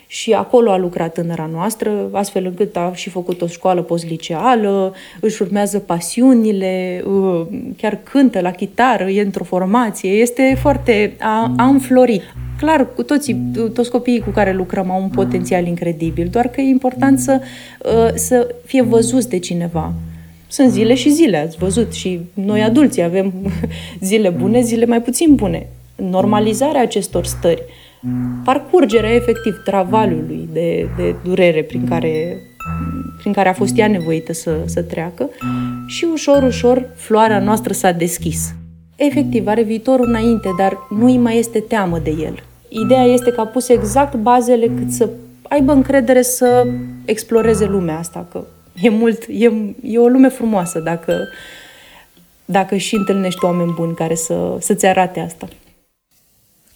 și 0.06 0.32
acolo 0.32 0.70
a 0.70 0.76
lucrat 0.76 1.12
tânăra 1.12 1.49
noastră, 1.52 2.08
astfel 2.12 2.44
încât 2.46 2.76
a 2.76 2.92
și 2.94 3.11
făcut 3.11 3.42
o 3.42 3.46
școală 3.46 3.82
postliceală, 3.82 4.94
își 5.20 5.42
urmează 5.42 5.78
pasiunile, 5.78 7.04
uh, 7.06 7.46
chiar 7.76 7.99
cântă 8.02 8.40
la 8.40 8.50
chitară, 8.50 9.08
e 9.08 9.20
într-o 9.20 9.44
formație, 9.44 10.11
este 10.11 10.56
foarte... 10.61 11.16
a, 11.20 11.52
a 11.56 11.64
înflorit. 11.64 12.22
Clar, 12.58 12.94
cu 12.94 13.02
toții, 13.02 13.37
toți 13.75 13.90
copiii 13.90 14.20
cu 14.20 14.30
care 14.30 14.52
lucrăm 14.52 14.90
au 14.90 15.02
un 15.02 15.08
potențial 15.08 15.66
incredibil, 15.66 16.28
doar 16.30 16.49
că 16.49 16.61
e 16.61 16.68
important 16.68 17.18
să, 17.18 17.40
uh, 17.78 18.11
să 18.14 18.54
fie 18.64 18.82
văzuți 18.82 19.28
de 19.28 19.38
cineva. 19.38 19.92
Sunt 20.52 20.71
zile 20.71 20.94
și 20.94 21.11
zile, 21.11 21.37
ați 21.37 21.56
văzut, 21.56 21.92
și 21.92 22.21
noi 22.35 22.62
adulții 22.62 23.02
avem 23.02 23.32
zile 24.00 24.28
bune, 24.28 24.61
zile 24.61 24.87
mai 24.87 25.02
puțin 25.02 25.35
bune. 25.35 25.68
Normalizarea 25.97 26.80
acestor 26.80 27.25
stări 27.25 27.62
parcurgerea 28.44 29.14
efectiv 29.14 29.62
travaliului 29.64 30.49
de, 30.52 30.88
de 30.97 31.14
durere 31.25 31.62
prin 31.62 31.88
care, 31.88 32.37
prin 33.18 33.32
care 33.32 33.49
a 33.49 33.52
fost 33.52 33.78
ea 33.78 33.88
nevoită 33.88 34.32
să, 34.32 34.56
să 34.64 34.82
treacă 34.82 35.28
și 35.87 36.06
ușor, 36.12 36.42
ușor 36.42 36.88
floarea 36.94 37.38
noastră 37.38 37.73
s-a 37.73 37.92
deschis. 37.92 38.54
Efectiv, 38.97 39.47
are 39.47 39.62
viitorul 39.62 40.09
înainte, 40.09 40.49
dar 40.59 40.78
nu 40.99 41.04
îi 41.04 41.16
mai 41.16 41.38
este 41.38 41.61
teamă 41.61 41.99
de 41.99 42.11
el. 42.11 42.42
Ideea 42.68 43.04
este 43.04 43.30
că 43.30 43.40
a 43.40 43.47
pus 43.47 43.68
exact 43.68 44.14
bazele 44.14 44.66
cât 44.66 44.90
să 44.90 45.09
aibă 45.42 45.73
încredere 45.73 46.23
să 46.23 46.66
exploreze 47.04 47.66
lumea 47.66 47.99
asta, 47.99 48.26
că 48.32 48.44
e 48.81 48.88
mult, 48.88 49.23
e, 49.29 49.52
e 49.83 49.99
o 49.99 50.09
lume 50.09 50.29
frumoasă 50.29 50.79
dacă, 50.79 51.29
dacă 52.45 52.76
și 52.76 52.95
întâlnești 52.95 53.45
oameni 53.45 53.73
buni 53.73 53.95
care 53.95 54.14
să, 54.14 54.57
să-ți 54.61 54.87
arate 54.87 55.21
asta. 55.21 55.49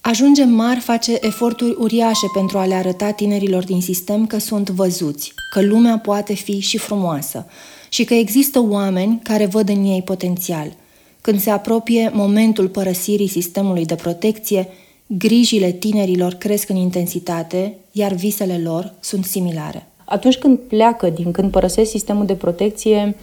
Ajungem 0.00 0.49
Mar 0.49 0.79
face 0.79 1.19
eforturi 1.21 1.75
uriașe 1.79 2.26
pentru 2.35 2.59
a 2.59 2.67
le 2.67 2.75
arăta 2.75 3.11
tinerilor 3.11 3.65
din 3.65 3.81
sistem 3.81 4.26
că 4.26 4.38
sunt 4.38 4.71
văzuți, 4.71 5.33
că 5.50 5.62
lumea 5.62 5.99
poate 5.99 6.35
fi 6.35 6.59
și 6.59 6.79
frumoasă 6.79 7.47
și 7.88 8.05
că 8.05 8.15
există 8.15 8.61
oameni 8.61 9.21
care 9.23 9.47
văd 9.47 9.69
în 9.69 9.85
ei 9.85 10.03
potențial. 10.03 10.76
Când 11.21 11.41
se 11.41 11.50
apropie 11.50 12.11
momentul 12.15 12.69
părăsirii 12.69 13.29
sistemului 13.29 13.87
de 13.87 13.95
protecție, 13.95 14.69
grijile 15.07 15.71
tinerilor 15.71 16.33
cresc 16.33 16.69
în 16.69 16.76
intensitate, 16.76 17.76
iar 17.93 18.12
visele 18.12 18.59
lor 18.59 18.93
sunt 19.00 19.25
similare. 19.25 19.87
Atunci 20.09 20.39
când 20.39 20.59
pleacă, 20.59 21.09
din 21.09 21.33
când 21.33 21.51
părăsesc 21.51 21.91
sistemul 21.91 22.27
de 22.27 22.35
protecție, 22.35 23.17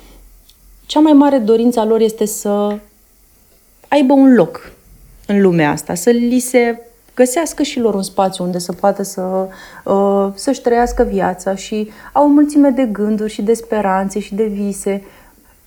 cea 0.86 1.00
mai 1.00 1.14
mare 1.14 1.38
dorință 1.38 1.80
a 1.80 1.86
lor 1.86 2.00
este 2.00 2.26
să 2.26 2.78
aibă 3.88 4.14
un 4.14 4.34
loc 4.34 4.72
în 5.28 5.42
lumea 5.42 5.72
asta, 5.72 5.94
să 5.94 6.10
li 6.10 6.40
se 6.40 6.82
găsească 7.16 7.64
și 7.64 7.80
lor 7.80 7.94
un 7.94 8.02
spațiu 8.02 8.44
unde 8.44 8.58
să 8.58 8.72
poată 8.72 9.04
să, 9.04 9.48
uh, 9.84 10.28
să-și 10.36 10.62
trăiască 10.62 11.04
viața 11.04 11.56
și 11.56 11.90
au 12.14 12.24
o 12.24 12.28
mulțime 12.28 12.70
de 12.70 12.86
gânduri 12.92 13.32
și 13.32 13.42
de 13.42 13.54
speranțe 13.54 14.20
și 14.20 14.36
de 14.36 14.46
vise. 14.46 15.04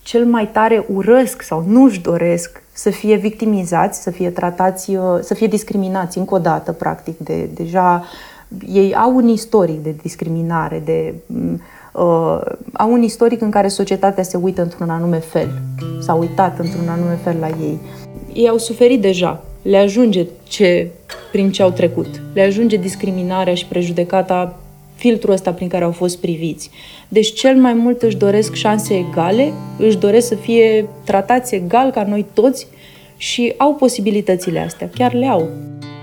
Cel 0.03 0.25
mai 0.25 0.49
tare 0.49 0.87
urăsc 0.93 1.43
sau 1.43 1.65
nu-și 1.67 2.01
doresc 2.01 2.63
să 2.73 2.91
fie 2.91 3.17
victimizați, 3.17 4.03
să 4.03 4.11
fie 4.11 4.31
tratați, 4.31 4.91
uh, 4.91 5.19
să 5.21 5.35
fie 5.35 5.47
discriminați 5.47 6.19
încă 6.19 6.35
o 6.35 6.39
dată, 6.39 6.73
practic. 6.73 7.19
De, 7.19 7.49
deja 7.55 8.05
ei 8.73 8.95
au 8.95 9.17
un 9.17 9.29
istoric 9.29 9.83
de 9.83 9.95
discriminare, 10.03 10.83
de, 10.85 11.15
uh, 11.93 12.41
au 12.73 12.93
un 12.93 13.03
istoric 13.03 13.41
în 13.41 13.51
care 13.51 13.69
societatea 13.69 14.23
se 14.23 14.37
uită 14.37 14.63
într-un 14.63 14.91
anume 14.91 15.19
fel, 15.19 15.49
s-a 16.01 16.15
uitat 16.15 16.59
într-un 16.59 16.89
anume 16.89 17.19
fel 17.23 17.37
la 17.41 17.49
ei 17.49 17.79
ei 18.37 18.49
au 18.49 18.59
suferit 18.59 19.01
deja. 19.01 19.45
Le 19.63 19.77
ajunge 19.77 20.27
ce, 20.49 20.89
prin 21.33 21.51
ce 21.51 21.63
au 21.63 21.71
trecut. 21.71 22.23
Le 22.35 22.43
ajunge 22.43 22.77
discriminarea 22.77 23.55
și 23.55 23.67
prejudecata, 23.67 24.59
filtrul 24.95 25.33
ăsta 25.33 25.53
prin 25.53 25.69
care 25.69 25.85
au 25.85 25.93
fost 25.93 26.19
priviți. 26.19 26.71
Deci 27.09 27.33
cel 27.33 27.57
mai 27.57 27.73
mult 27.73 28.03
își 28.03 28.17
doresc 28.17 28.55
șanse 28.55 28.95
egale, 28.95 29.53
își 29.79 29.99
doresc 29.99 30.27
să 30.27 30.35
fie 30.35 30.89
tratați 31.05 31.55
egal 31.55 31.91
ca 31.91 32.03
noi 32.09 32.27
toți 32.35 32.67
și 33.17 33.55
au 33.57 33.75
posibilitățile 33.75 34.59
astea, 34.59 34.91
chiar 34.95 35.13
le 35.13 35.27
au. 35.27 35.49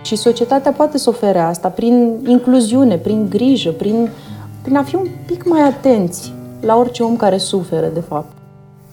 Și 0.03 0.15
societatea 0.15 0.71
poate 0.71 0.97
să 0.97 1.09
ofere 1.09 1.39
asta 1.39 1.67
prin 1.67 2.19
incluziune, 2.27 2.97
prin 2.97 3.29
grijă, 3.29 3.71
prin, 3.71 4.09
prin 4.61 4.75
a 4.75 4.83
fi 4.83 4.95
un 4.95 5.07
pic 5.25 5.45
mai 5.45 5.61
atenți 5.61 6.33
la 6.61 6.77
orice 6.77 7.03
om 7.03 7.15
care 7.15 7.37
suferă, 7.37 7.87
de 7.93 7.99
fapt 7.99 8.31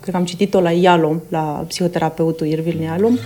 cred 0.01 0.15
că 0.15 0.21
am 0.21 0.27
citit-o 0.27 0.61
la 0.61 0.71
Ialom, 0.71 1.21
la 1.29 1.65
psihoterapeutul 1.69 2.47
Irvin 2.47 2.81
Ialom, 2.81 3.19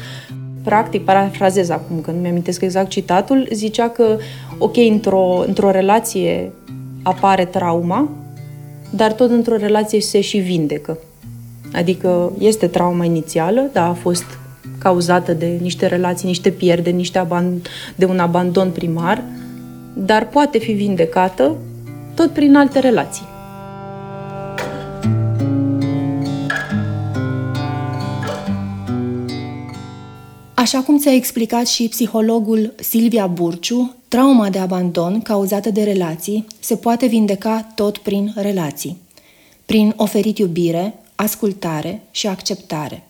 practic, 0.63 1.05
parafrazez 1.05 1.69
acum, 1.69 2.01
că 2.01 2.11
nu 2.11 2.21
mi-amintesc 2.21 2.61
exact 2.61 2.89
citatul, 2.89 3.49
zicea 3.53 3.89
că, 3.89 4.17
ok, 4.59 4.77
într-o, 4.77 5.45
într-o 5.47 5.71
relație 5.71 6.53
apare 7.03 7.45
trauma, 7.45 8.09
dar 8.91 9.13
tot 9.13 9.31
într-o 9.31 9.57
relație 9.57 10.01
se 10.01 10.21
și 10.21 10.39
vindecă. 10.39 10.99
Adică 11.73 12.33
este 12.39 12.67
trauma 12.67 13.05
inițială, 13.05 13.71
dar 13.73 13.89
a 13.89 13.93
fost 13.93 14.25
cauzată 14.85 15.33
de 15.33 15.47
niște 15.47 15.87
relații, 15.87 16.29
niște 16.29 16.51
pierderi, 16.51 16.97
niște 16.97 17.27
aban- 17.27 17.63
de 17.95 18.05
un 18.05 18.19
abandon 18.19 18.71
primar, 18.71 19.25
dar 19.95 20.29
poate 20.29 20.59
fi 20.59 20.73
vindecată 20.73 21.57
tot 22.15 22.31
prin 22.31 22.57
alte 22.57 22.79
relații. 22.79 23.27
Așa 30.55 30.79
cum 30.79 30.99
ți-a 30.99 31.15
explicat 31.15 31.67
și 31.67 31.89
psihologul 31.89 32.75
Silvia 32.77 33.27
Burciu, 33.27 33.95
trauma 34.09 34.51
de 34.51 34.59
abandon 34.59 35.21
cauzată 35.21 35.71
de 35.71 35.83
relații 35.83 36.47
se 36.61 36.77
poate 36.77 37.07
vindeca 37.07 37.69
tot 37.75 37.99
prin 37.99 38.33
relații, 38.37 38.97
prin 39.67 39.93
oferit 39.97 40.39
iubire, 40.39 40.95
ascultare 41.15 42.03
și 42.11 42.27
acceptare, 42.27 43.03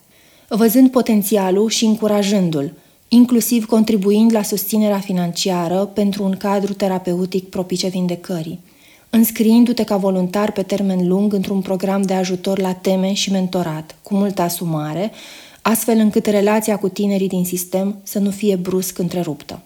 văzând 0.56 0.90
potențialul 0.90 1.68
și 1.68 1.84
încurajându-l, 1.84 2.72
inclusiv 3.08 3.66
contribuind 3.66 4.32
la 4.32 4.42
susținerea 4.42 4.98
financiară 4.98 5.84
pentru 5.84 6.24
un 6.24 6.36
cadru 6.36 6.72
terapeutic 6.72 7.48
propice 7.48 7.88
vindecării, 7.88 8.60
înscriindu-te 9.10 9.84
ca 9.84 9.96
voluntar 9.96 10.52
pe 10.52 10.62
termen 10.62 11.08
lung 11.08 11.32
într-un 11.32 11.60
program 11.60 12.02
de 12.02 12.14
ajutor 12.14 12.58
la 12.58 12.72
teme 12.72 13.12
și 13.12 13.30
mentorat, 13.30 13.96
cu 14.02 14.14
multă 14.14 14.42
asumare, 14.42 15.12
astfel 15.62 15.98
încât 15.98 16.26
relația 16.26 16.76
cu 16.76 16.88
tinerii 16.88 17.28
din 17.28 17.44
sistem 17.44 17.96
să 18.02 18.18
nu 18.18 18.30
fie 18.30 18.56
brusc 18.56 18.98
întreruptă. 18.98 19.60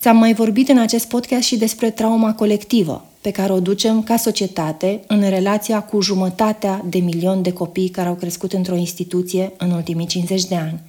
Ți-am 0.00 0.16
mai 0.16 0.34
vorbit 0.34 0.68
în 0.68 0.78
acest 0.78 1.08
podcast 1.08 1.42
și 1.42 1.56
despre 1.56 1.90
trauma 1.90 2.34
colectivă, 2.34 3.04
pe 3.26 3.32
care 3.32 3.52
o 3.52 3.60
ducem 3.60 4.02
ca 4.02 4.16
societate 4.16 5.00
în 5.06 5.28
relația 5.28 5.82
cu 5.82 6.00
jumătatea 6.00 6.84
de 6.88 6.98
milion 6.98 7.42
de 7.42 7.52
copii 7.52 7.88
care 7.88 8.08
au 8.08 8.14
crescut 8.14 8.52
într-o 8.52 8.74
instituție 8.74 9.52
în 9.58 9.70
ultimii 9.70 10.06
50 10.06 10.44
de 10.44 10.54
ani, 10.54 10.80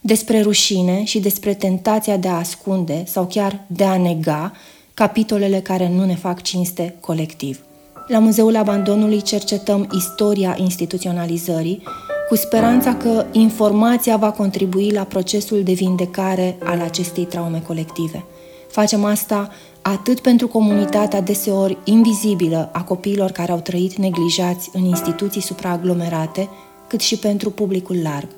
despre 0.00 0.40
rușine 0.40 1.04
și 1.04 1.18
despre 1.18 1.54
tentația 1.54 2.16
de 2.16 2.28
a 2.28 2.36
ascunde 2.36 3.04
sau 3.06 3.26
chiar 3.26 3.64
de 3.66 3.84
a 3.84 3.96
nega 3.96 4.52
capitolele 4.94 5.60
care 5.60 5.88
nu 5.88 6.04
ne 6.04 6.14
fac 6.14 6.42
cinste 6.42 6.94
colectiv. 7.00 7.60
La 8.06 8.18
Muzeul 8.18 8.56
Abandonului 8.56 9.22
cercetăm 9.22 9.88
istoria 9.96 10.56
instituționalizării 10.58 11.82
cu 12.28 12.34
speranța 12.34 12.94
că 12.94 13.24
informația 13.32 14.16
va 14.16 14.30
contribui 14.30 14.90
la 14.90 15.02
procesul 15.02 15.62
de 15.62 15.72
vindecare 15.72 16.56
al 16.64 16.80
acestei 16.80 17.24
traume 17.24 17.62
colective. 17.66 18.24
Facem 18.70 19.04
asta 19.04 19.50
atât 19.92 20.20
pentru 20.20 20.48
comunitatea 20.48 21.20
deseori 21.20 21.78
invizibilă 21.84 22.70
a 22.72 22.82
copiilor 22.82 23.30
care 23.30 23.52
au 23.52 23.58
trăit 23.58 23.96
neglijați 23.96 24.70
în 24.72 24.84
instituții 24.84 25.40
supraaglomerate, 25.40 26.48
cât 26.86 27.00
și 27.00 27.18
pentru 27.18 27.50
publicul 27.50 27.96
larg. 28.02 28.28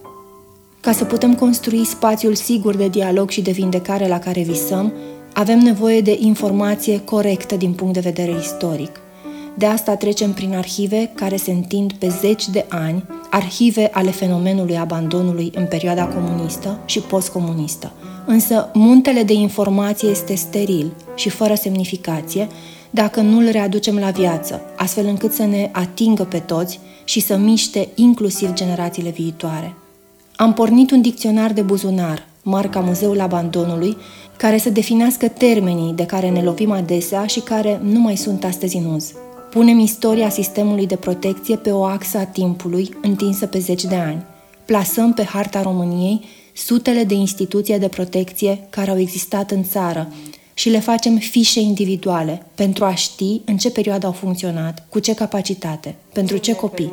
Ca 0.80 0.92
să 0.92 1.04
putem 1.04 1.34
construi 1.34 1.84
spațiul 1.84 2.34
sigur 2.34 2.76
de 2.76 2.88
dialog 2.88 3.30
și 3.30 3.42
de 3.42 3.50
vindecare 3.50 4.08
la 4.08 4.18
care 4.18 4.42
visăm, 4.42 4.92
avem 5.34 5.58
nevoie 5.58 6.00
de 6.00 6.16
informație 6.20 7.00
corectă 7.00 7.56
din 7.56 7.72
punct 7.72 7.94
de 7.94 8.00
vedere 8.00 8.38
istoric– 8.38 9.00
de 9.58 9.66
asta 9.66 9.96
trecem 9.96 10.32
prin 10.32 10.54
arhive 10.54 11.10
care 11.14 11.36
se 11.36 11.50
întind 11.50 11.92
pe 11.92 12.08
zeci 12.08 12.48
de 12.48 12.66
ani, 12.68 13.04
arhive 13.30 13.88
ale 13.92 14.10
fenomenului 14.10 14.76
abandonului 14.76 15.52
în 15.54 15.66
perioada 15.66 16.04
comunistă 16.06 16.78
și 16.84 17.00
postcomunistă. 17.00 17.92
Însă 18.26 18.70
muntele 18.74 19.22
de 19.22 19.32
informație 19.32 20.08
este 20.08 20.34
steril 20.34 20.92
și 21.14 21.28
fără 21.28 21.54
semnificație 21.54 22.48
dacă 22.90 23.20
nu 23.20 23.38
îl 23.38 23.48
readucem 23.50 23.98
la 23.98 24.10
viață, 24.10 24.60
astfel 24.76 25.06
încât 25.06 25.32
să 25.32 25.44
ne 25.44 25.68
atingă 25.72 26.24
pe 26.24 26.38
toți 26.38 26.80
și 27.04 27.20
să 27.20 27.36
miște 27.36 27.88
inclusiv 27.94 28.52
generațiile 28.52 29.10
viitoare. 29.10 29.74
Am 30.36 30.52
pornit 30.54 30.90
un 30.90 31.00
dicționar 31.00 31.52
de 31.52 31.62
buzunar, 31.62 32.26
marca 32.42 32.80
Muzeul 32.80 33.20
Abandonului, 33.20 33.96
care 34.36 34.58
să 34.58 34.70
definească 34.70 35.28
termenii 35.28 35.92
de 35.92 36.06
care 36.06 36.30
ne 36.30 36.42
lovim 36.42 36.70
adesea 36.70 37.26
și 37.26 37.40
care 37.40 37.80
nu 37.82 38.00
mai 38.00 38.16
sunt 38.16 38.44
astăzi 38.44 38.76
în 38.76 38.84
uz. 38.84 39.12
Punem 39.50 39.78
istoria 39.78 40.28
sistemului 40.28 40.86
de 40.86 40.96
protecție 40.96 41.56
pe 41.56 41.70
o 41.70 41.84
axă 41.84 42.18
a 42.18 42.24
timpului 42.24 42.96
întinsă 43.02 43.46
pe 43.46 43.58
zeci 43.58 43.84
de 43.84 43.94
ani. 43.94 44.24
Plasăm 44.64 45.12
pe 45.12 45.24
harta 45.24 45.62
României 45.62 46.24
sutele 46.52 47.04
de 47.04 47.14
instituții 47.14 47.78
de 47.78 47.88
protecție 47.88 48.66
care 48.70 48.90
au 48.90 48.98
existat 48.98 49.50
în 49.50 49.64
țară, 49.64 50.08
și 50.58 50.70
le 50.70 50.80
facem 50.80 51.16
fișe 51.16 51.60
individuale 51.60 52.46
pentru 52.54 52.84
a 52.84 52.94
ști 52.94 53.40
în 53.44 53.56
ce 53.56 53.70
perioadă 53.70 54.06
au 54.06 54.12
funcționat, 54.12 54.86
cu 54.88 54.98
ce 54.98 55.14
capacitate, 55.14 55.94
pentru 56.12 56.36
ce 56.36 56.54
copii. 56.54 56.92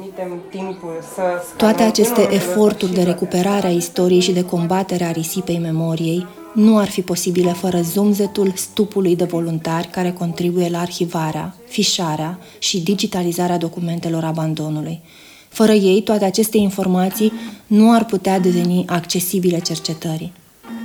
Toate 1.57 1.83
aceste 1.83 2.27
eforturi 2.31 2.93
de 2.93 3.03
recuperare 3.03 3.67
a 3.67 3.71
istoriei 3.71 4.19
și 4.19 4.31
de 4.31 4.43
combatere 4.43 5.03
a 5.03 5.11
risipei 5.11 5.57
memoriei 5.57 6.25
nu 6.55 6.77
ar 6.77 6.87
fi 6.87 7.01
posibile 7.01 7.51
fără 7.51 7.81
zumzetul 7.81 8.53
stupului 8.55 9.15
de 9.15 9.23
voluntari 9.23 9.87
care 9.87 10.11
contribuie 10.11 10.69
la 10.69 10.79
arhivarea, 10.79 11.55
fișarea 11.67 12.39
și 12.59 12.79
digitalizarea 12.79 13.57
documentelor 13.57 14.23
abandonului. 14.23 15.01
Fără 15.49 15.71
ei, 15.71 16.01
toate 16.01 16.25
aceste 16.25 16.57
informații 16.57 17.31
nu 17.67 17.93
ar 17.93 18.05
putea 18.05 18.39
deveni 18.39 18.83
accesibile 18.87 19.59
cercetării. 19.59 20.33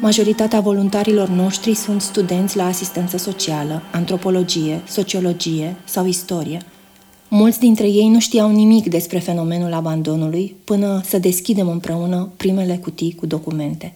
Majoritatea 0.00 0.60
voluntarilor 0.60 1.28
noștri 1.28 1.74
sunt 1.74 2.00
studenți 2.00 2.56
la 2.56 2.66
asistență 2.66 3.16
socială, 3.16 3.82
antropologie, 3.92 4.82
sociologie 4.88 5.76
sau 5.84 6.06
istorie. 6.06 6.60
Mulți 7.28 7.58
dintre 7.58 7.88
ei 7.88 8.08
nu 8.08 8.20
știau 8.20 8.50
nimic 8.50 8.88
despre 8.88 9.18
fenomenul 9.18 9.72
abandonului 9.72 10.54
până 10.64 11.00
să 11.04 11.18
deschidem 11.18 11.68
împreună 11.68 12.28
primele 12.36 12.76
cutii 12.76 13.14
cu 13.14 13.26
documente. 13.26 13.94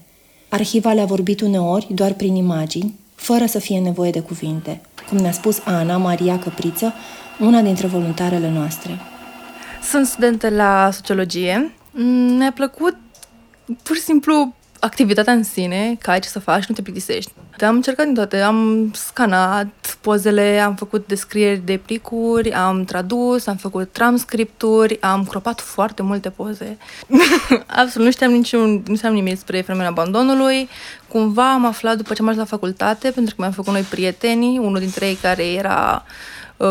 Arhiva 0.54 0.92
le-a 0.92 1.04
vorbit 1.04 1.40
uneori 1.40 1.86
doar 1.90 2.12
prin 2.12 2.34
imagini, 2.34 2.94
fără 3.14 3.46
să 3.46 3.58
fie 3.58 3.80
nevoie 3.80 4.10
de 4.10 4.20
cuvinte, 4.20 4.80
cum 5.08 5.18
ne-a 5.18 5.32
spus 5.32 5.60
Ana 5.64 5.96
Maria 5.96 6.38
Căpriță, 6.38 6.92
una 7.40 7.60
dintre 7.60 7.86
voluntarele 7.86 8.50
noastre. 8.50 8.98
Sunt 9.82 10.06
studentă 10.06 10.48
la 10.48 10.88
sociologie. 10.92 11.74
Mi-a 12.36 12.52
plăcut 12.52 12.96
pur 13.82 13.96
și 13.96 14.02
simplu 14.02 14.54
activitatea 14.84 15.32
în 15.32 15.42
sine, 15.42 15.96
că 16.00 16.10
ai 16.10 16.20
ce 16.20 16.28
să 16.28 16.38
faci, 16.38 16.64
nu 16.64 16.74
te 16.74 16.82
plictisești. 16.82 17.32
Am 17.60 17.74
încercat 17.74 18.04
din 18.04 18.14
toate, 18.14 18.40
am 18.40 18.90
scanat 18.94 19.98
pozele, 20.00 20.60
am 20.64 20.74
făcut 20.74 21.06
descrieri 21.06 21.60
de 21.64 21.80
plicuri, 21.84 22.52
am 22.52 22.84
tradus, 22.84 23.46
am 23.46 23.56
făcut 23.56 23.92
transcripturi, 23.92 25.00
am 25.00 25.24
cropat 25.24 25.60
foarte 25.60 26.02
multe 26.02 26.30
poze. 26.30 26.78
Absolut, 27.66 28.06
nu 28.06 28.12
știam, 28.12 28.30
niciun, 28.30 28.82
nu 28.86 28.96
știam 28.96 29.12
nimic 29.12 29.32
despre 29.32 29.60
fenomenul 29.60 29.92
abandonului. 29.92 30.68
Cumva 31.08 31.52
am 31.52 31.64
aflat 31.64 31.96
după 31.96 32.14
ce 32.14 32.22
am 32.22 32.28
ajuns 32.28 32.42
la 32.50 32.56
facultate, 32.56 33.10
pentru 33.10 33.34
că 33.34 33.40
mi-am 33.40 33.52
făcut 33.52 33.72
noi 33.72 33.82
prietenii, 33.82 34.58
unul 34.58 34.78
dintre 34.78 35.06
ei 35.06 35.14
care 35.14 35.44
era 35.44 36.04
Uh, 36.04 36.12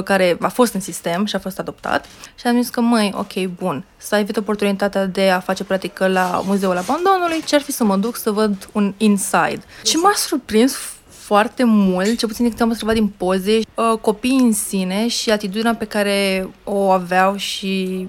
care 0.04 0.38
a 0.42 0.48
fost 0.48 0.74
în 0.74 0.80
sistem 0.80 1.26
și 1.26 1.36
a 1.36 1.40
fost 1.40 1.60
adoptat 1.60 2.06
și 2.36 2.48
am 2.48 2.62
zis 2.62 2.70
că, 2.70 2.82
măi, 2.82 3.14
ok, 3.18 3.46
bun, 3.46 3.86
să 3.98 4.16
ai 4.16 4.26
oportunitatea 4.36 5.06
de 5.06 5.30
a 5.30 5.40
face 5.40 5.64
practică 5.64 6.08
la 6.08 6.42
Muzeul 6.46 6.78
Abandonului, 6.78 7.44
ce 7.46 7.56
ar 7.56 7.62
fi 7.62 7.72
să 7.72 7.84
mă 7.84 7.98
duc 7.98 8.18
să 8.18 8.32
văd 8.32 8.70
un 8.72 8.94
inside. 8.98 9.62
Și 9.84 9.96
m-a 9.96 10.14
surprins 10.16 10.78
foarte 11.08 11.64
mult, 11.64 12.18
ce 12.18 12.28
puțin 12.28 12.44
decât 12.44 12.62
am 12.62 12.70
observat 12.70 12.96
din 12.96 13.08
poze, 13.08 13.60
uh, 13.74 13.98
copiii 14.02 14.40
în 14.40 14.54
sine 14.54 15.08
și 15.08 15.32
atitudinea 15.32 15.76
pe 15.76 15.86
care 15.86 16.50
o 16.64 16.92
aveau 16.92 17.36
și 17.36 18.08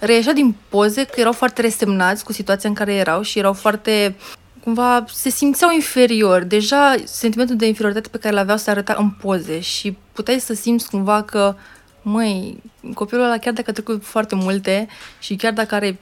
reieșea 0.00 0.32
din 0.32 0.54
poze 0.68 1.04
că 1.04 1.20
erau 1.20 1.32
foarte 1.32 1.60
resemnați 1.60 2.24
cu 2.24 2.32
situația 2.32 2.68
în 2.68 2.74
care 2.74 2.94
erau 2.94 3.22
și 3.22 3.38
erau 3.38 3.52
foarte 3.52 4.16
cumva 4.62 5.04
se 5.12 5.28
simțeau 5.28 5.70
inferior. 5.70 6.42
Deja 6.42 6.94
sentimentul 7.04 7.56
de 7.56 7.66
inferioritate 7.66 8.08
pe 8.08 8.18
care 8.18 8.34
l 8.34 8.38
aveau 8.38 8.56
se 8.56 8.70
arăta 8.70 8.94
în 8.98 9.10
poze 9.10 9.60
și 9.60 9.96
puteai 10.16 10.38
să 10.38 10.54
simți 10.54 10.90
cumva 10.90 11.22
că, 11.22 11.54
măi, 12.02 12.62
copilul 12.94 13.24
ăla 13.24 13.38
chiar 13.38 13.52
dacă 13.52 13.70
a 13.70 13.72
trecut 13.72 14.04
foarte 14.04 14.34
multe 14.34 14.88
și 15.18 15.36
chiar 15.36 15.52
dacă 15.52 15.74
are 15.74 15.98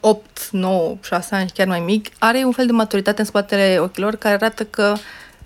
8, 0.00 0.48
9, 0.50 0.98
6 1.02 1.34
ani, 1.34 1.50
chiar 1.54 1.66
mai 1.66 1.80
mic, 1.80 2.08
are 2.18 2.42
un 2.44 2.52
fel 2.52 2.66
de 2.66 2.72
maturitate 2.72 3.20
în 3.20 3.26
spatele 3.26 3.78
ochilor 3.80 4.16
care 4.16 4.34
arată 4.34 4.64
că 4.64 4.94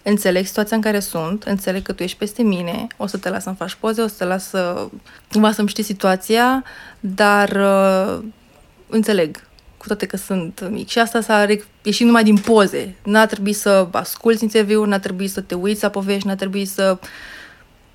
înțeleg 0.03 0.47
situația 0.47 0.77
în 0.77 0.83
care 0.83 1.01
sunt, 1.01 1.43
înțeleg 1.43 1.83
că 1.83 1.93
tu 1.93 2.03
ești 2.03 2.19
peste 2.19 2.43
mine, 2.43 2.87
o 2.97 3.07
să 3.07 3.17
te 3.17 3.29
las 3.29 3.43
să-mi 3.43 3.57
faci 3.57 3.75
poze, 3.75 4.03
o 4.03 4.07
să 4.07 4.15
te 4.19 4.25
las 4.25 4.49
să, 4.49 4.89
cumva 5.33 5.53
să-mi 5.53 5.69
știi 5.69 5.83
situația, 5.83 6.65
dar 7.01 7.51
uh, 7.51 8.25
înțeleg 8.89 9.43
cu 9.77 9.87
toate 9.87 10.07
că 10.07 10.17
sunt 10.17 10.69
mic. 10.71 10.89
Și 10.89 10.99
asta 10.99 11.21
s-a 11.21 11.47
ieșit 11.83 12.07
numai 12.07 12.25
din 12.25 12.37
poze. 12.37 12.95
N-a 13.03 13.27
trebuit 13.27 13.57
să 13.57 13.89
asculți 13.91 14.43
interviuri, 14.43 14.89
n-a 14.89 14.99
trebuit 14.99 15.31
să 15.31 15.41
te 15.41 15.55
uiți 15.55 15.83
la 15.83 15.89
povești, 15.89 16.27
n-a 16.27 16.35
trebuit 16.35 16.69
să 16.69 16.99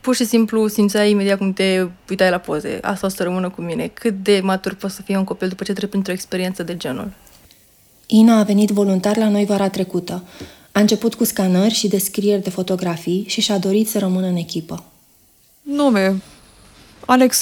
pur 0.02 0.16
și 0.16 0.26
simplu 0.26 0.68
simțeai 0.68 1.10
imediat 1.10 1.38
cum 1.38 1.54
te 1.54 1.88
uitai 2.10 2.30
la 2.30 2.38
poze. 2.38 2.80
Asta 2.82 3.08
o 3.08 3.10
să 3.10 3.24
rămână 3.24 3.50
cu 3.50 3.62
mine. 3.62 3.92
Cât 3.94 4.14
de 4.24 4.40
matur 4.44 4.74
poate 4.74 4.96
să 4.96 5.02
fie 5.02 5.18
un 5.18 5.24
copil 5.24 5.48
după 5.48 5.64
ce 5.64 5.72
trece 5.72 5.88
printr-o 5.88 6.12
experiență 6.12 6.64
de 6.64 6.78
genul. 6.78 7.12
Ina 8.06 8.40
a 8.40 8.44
venit 8.44 8.70
voluntar 8.70 9.18
la 9.18 9.30
noi 9.30 9.46
vara 9.46 9.70
trecută. 9.70 10.24
A 10.72 10.80
început 10.80 11.14
cu 11.14 11.24
scanări 11.24 11.74
și 11.74 11.88
descrieri 11.88 12.44
de 12.44 12.50
fotografii 12.50 13.26
și 13.28 13.42
și-a 13.42 13.58
dorit 13.58 13.90
să 13.90 14.00
rămână 14.00 14.28
în 14.28 14.36
echipă. 14.36 14.84
Nume, 15.62 16.22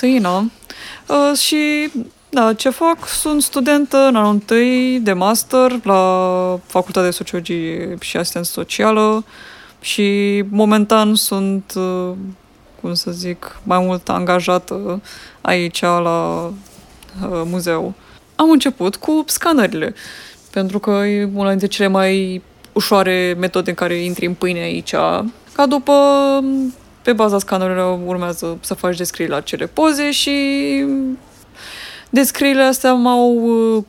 Ina. 0.02 0.40
Uh, 0.40 1.38
și 1.38 1.92
da, 2.30 2.54
ce 2.54 2.70
fac? 2.70 3.08
Sunt 3.08 3.42
studentă 3.42 3.98
în 3.98 4.16
anul 4.16 4.34
întâi 4.34 5.00
de 5.00 5.14
master 5.14 5.80
la 5.84 6.60
Facultatea 6.66 7.10
de 7.10 7.16
Sociologie 7.16 7.96
și 8.00 8.18
Asistență 8.18 8.52
Socială 8.52 9.26
și 9.82 10.44
momentan 10.50 11.16
sunt, 11.16 11.74
uh, 11.76 12.12
cum 12.82 12.94
să 12.94 13.12
zic, 13.12 13.60
mai 13.64 13.80
mult 13.80 14.10
angajată 14.10 15.02
aici 15.42 15.82
la 15.82 16.46
uh, 16.46 17.42
muzeu. 17.46 17.94
Am 18.36 18.50
început 18.50 18.96
cu 18.96 19.24
scanările, 19.28 19.94
pentru 20.52 20.80
că 20.80 20.92
e 20.92 21.30
una 21.34 21.50
dintre 21.50 21.68
cele 21.68 21.88
mai 21.88 22.42
ușoare 22.74 23.36
metode 23.40 23.70
în 23.70 23.76
care 23.76 23.96
intri 23.96 24.26
în 24.26 24.34
pâine 24.34 24.60
aici, 24.60 24.92
ca 25.54 25.66
după 25.68 25.94
pe 27.02 27.14
baza 27.14 27.40
scanerelor 27.40 28.00
urmează 28.06 28.58
să 28.62 28.74
faci 28.74 28.98
descrieri 28.98 29.32
la 29.32 29.42
cele 29.42 29.66
poze 29.66 30.12
și 30.12 30.36
Descrierile 32.10 32.64
astea 32.64 32.94
m-au 32.94 33.34
uh, 33.34 33.84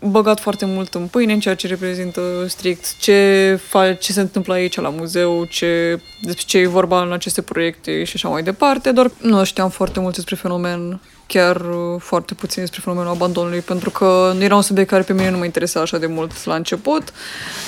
băgat 0.00 0.40
foarte 0.40 0.64
mult 0.64 0.94
în 0.94 1.06
pâine 1.06 1.32
în 1.32 1.40
ceea 1.40 1.54
ce 1.54 1.66
reprezintă 1.66 2.20
strict 2.48 2.98
ce, 2.98 3.54
fa- 3.56 3.98
ce 3.98 4.12
se 4.12 4.20
întâmplă 4.20 4.54
aici 4.54 4.80
la 4.80 4.88
muzeu, 4.88 5.44
ce, 5.44 6.00
despre 6.22 6.44
ce 6.46 6.58
e 6.58 6.66
vorba 6.66 7.02
în 7.02 7.12
aceste 7.12 7.42
proiecte 7.42 8.04
și 8.04 8.12
așa 8.14 8.28
mai 8.28 8.42
departe, 8.42 8.92
doar 8.92 9.10
nu 9.20 9.44
știam 9.44 9.70
foarte 9.70 10.00
mult 10.00 10.14
despre 10.14 10.34
fenomen, 10.34 11.00
chiar 11.26 11.56
uh, 11.56 12.00
foarte 12.00 12.34
puțin 12.34 12.62
despre 12.62 12.80
fenomenul 12.84 13.12
abandonului, 13.12 13.60
pentru 13.60 13.90
că 13.90 14.32
nu 14.36 14.42
era 14.42 14.56
un 14.56 14.62
subiect 14.62 14.90
care 14.90 15.02
pe 15.02 15.12
mine 15.12 15.30
nu 15.30 15.38
mă 15.38 15.44
interesa 15.44 15.80
așa 15.80 15.98
de 15.98 16.06
mult 16.06 16.44
la 16.44 16.54
început, 16.54 17.12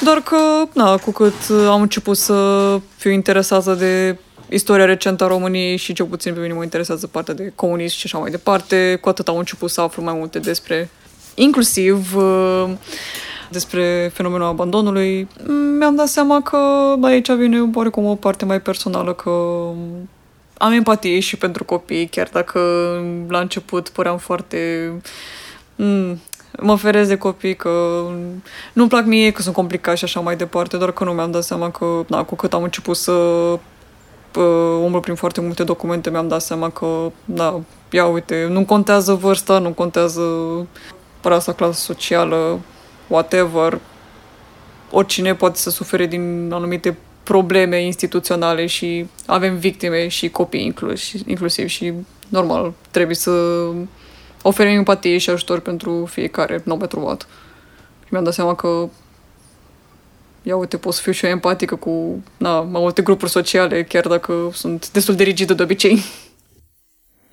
doar 0.05 0.21
că, 0.21 0.37
na, 0.73 0.97
cu 0.97 1.11
cât 1.11 1.35
am 1.69 1.81
început 1.81 2.17
să 2.17 2.79
fiu 2.97 3.11
interesată 3.11 3.75
de 3.75 4.19
istoria 4.49 4.85
recentă 4.85 5.25
a 5.25 5.27
României 5.27 5.77
și 5.77 5.93
cel 5.93 6.07
puțin 6.07 6.35
pe 6.35 6.41
mine 6.41 6.53
mă 6.53 6.63
interesează 6.63 7.07
partea 7.07 7.35
de 7.35 7.53
comunism 7.55 7.97
și 7.97 8.03
așa 8.05 8.19
mai 8.19 8.31
departe, 8.31 8.99
cu 9.01 9.09
atât 9.09 9.29
am 9.29 9.37
început 9.37 9.71
să 9.71 9.81
aflu 9.81 10.03
mai 10.03 10.15
multe 10.17 10.39
despre, 10.39 10.89
inclusiv 11.35 12.17
uh, 12.17 12.71
despre 13.51 14.11
fenomenul 14.15 14.47
abandonului, 14.47 15.29
mi-am 15.79 15.95
dat 15.95 16.07
seama 16.07 16.43
că 16.43 16.59
aici 17.03 17.33
vine 17.33 17.71
oarecum 17.75 18.05
o 18.05 18.15
parte 18.15 18.45
mai 18.45 18.61
personală, 18.61 19.13
că 19.13 19.31
am 20.59 20.73
empatie 20.73 21.21
și 21.21 21.37
pentru 21.37 21.65
copii, 21.65 22.07
chiar 22.07 22.29
dacă 22.33 22.61
la 23.29 23.39
început 23.41 23.89
păream 23.89 24.19
foarte... 24.19 24.93
Mm, 25.77 26.21
mă 26.59 26.77
ferez 26.77 27.09
de 27.09 27.17
copii, 27.17 27.57
că 27.57 28.03
nu-mi 28.73 28.89
plac 28.89 29.05
mie, 29.05 29.31
că 29.31 29.43
sunt 29.43 29.55
complicați 29.55 29.99
și 29.99 30.05
așa 30.05 30.21
mai 30.21 30.37
departe, 30.37 30.77
doar 30.77 30.93
că 30.93 31.05
nu 31.05 31.13
mi-am 31.13 31.31
dat 31.31 31.43
seama 31.43 31.71
că, 31.71 32.05
na, 32.07 32.25
cu 32.25 32.35
cât 32.35 32.53
am 32.53 32.63
început 32.63 32.97
să 32.97 33.13
umblu 34.83 35.01
prin 35.01 35.15
foarte 35.15 35.41
multe 35.41 35.65
documente, 35.65 36.11
mi-am 36.11 36.29
dat 36.29 36.43
seama 36.43 36.71
că, 36.71 37.13
da, 37.25 37.61
ia 37.91 38.07
uite, 38.07 38.47
nu 38.51 38.65
contează 38.65 39.13
vârsta, 39.13 39.59
nu 39.59 39.71
contează 39.71 40.23
rasa, 41.29 41.53
clasă 41.53 41.81
socială, 41.81 42.61
whatever, 43.07 43.81
oricine 44.91 45.35
poate 45.35 45.59
să 45.59 45.71
sufere 45.71 46.07
din 46.07 46.51
anumite 46.53 46.97
probleme 47.23 47.83
instituționale 47.83 48.67
și 48.67 49.07
avem 49.27 49.57
victime 49.57 50.09
și 50.09 50.29
copii 50.29 50.65
inclus, 50.65 51.13
inclusiv 51.13 51.69
și 51.69 51.93
normal 52.29 52.73
trebuie 52.91 53.17
să 53.17 53.31
oferim 54.43 54.73
empatie 54.73 55.19
și 55.19 55.31
ajutor 55.31 55.61
pentru 55.61 56.07
fiecare 56.11 56.63
nou 56.65 56.77
trovat. 56.77 57.27
Mi-am 58.09 58.25
dat 58.25 58.35
seama 58.35 58.55
că 58.55 58.89
ia 60.43 60.57
uite, 60.57 60.77
pot 60.77 60.95
să 60.95 61.01
fiu 61.03 61.13
și 61.13 61.25
eu 61.25 61.31
empatică 61.31 61.75
cu 61.75 62.23
na, 62.37 62.61
mai 62.61 62.81
multe 62.81 63.03
grupuri 63.03 63.31
sociale, 63.31 63.85
chiar 63.85 64.07
dacă 64.07 64.51
sunt 64.53 64.91
destul 64.91 65.15
de 65.15 65.23
rigidă 65.23 65.55
de 65.55 65.63
obicei. 65.63 66.03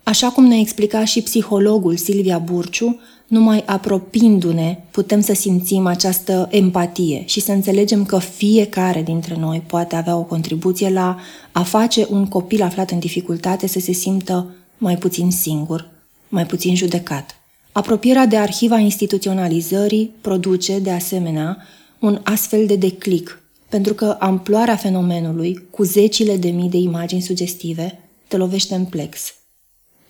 Așa 0.02 0.28
cum 0.28 0.44
ne 0.44 0.58
explica 0.58 1.04
și 1.04 1.22
psihologul 1.22 1.96
Silvia 1.96 2.38
Burciu, 2.38 3.00
numai 3.28 3.62
apropindu-ne 3.66 4.78
putem 4.90 5.20
să 5.20 5.32
simțim 5.32 5.86
această 5.86 6.48
empatie 6.50 7.22
și 7.26 7.40
să 7.40 7.52
înțelegem 7.52 8.04
că 8.04 8.18
fiecare 8.18 9.02
dintre 9.02 9.36
noi 9.36 9.62
poate 9.66 9.96
avea 9.96 10.16
o 10.16 10.22
contribuție 10.22 10.90
la 10.90 11.18
a 11.52 11.62
face 11.62 12.06
un 12.10 12.26
copil 12.26 12.62
aflat 12.62 12.90
în 12.90 12.98
dificultate 12.98 13.66
să 13.66 13.80
se 13.80 13.92
simtă 13.92 14.54
mai 14.78 14.96
puțin 14.96 15.30
singur, 15.30 15.90
mai 16.28 16.46
puțin 16.46 16.74
judecat. 16.74 17.40
Apropierea 17.72 18.26
de 18.26 18.36
arhiva 18.36 18.78
instituționalizării 18.78 20.10
produce, 20.20 20.78
de 20.78 20.90
asemenea, 20.90 21.56
un 21.98 22.20
astfel 22.22 22.66
de 22.66 22.76
declic 22.76 23.42
pentru 23.68 23.94
că 23.94 24.16
amploarea 24.18 24.76
fenomenului, 24.76 25.66
cu 25.70 25.82
zecile 25.82 26.36
de 26.36 26.48
mii 26.48 26.68
de 26.68 26.76
imagini 26.76 27.20
sugestive, 27.20 27.98
te 28.28 28.36
lovește 28.36 28.74
în 28.74 28.84
plex. 28.84 29.37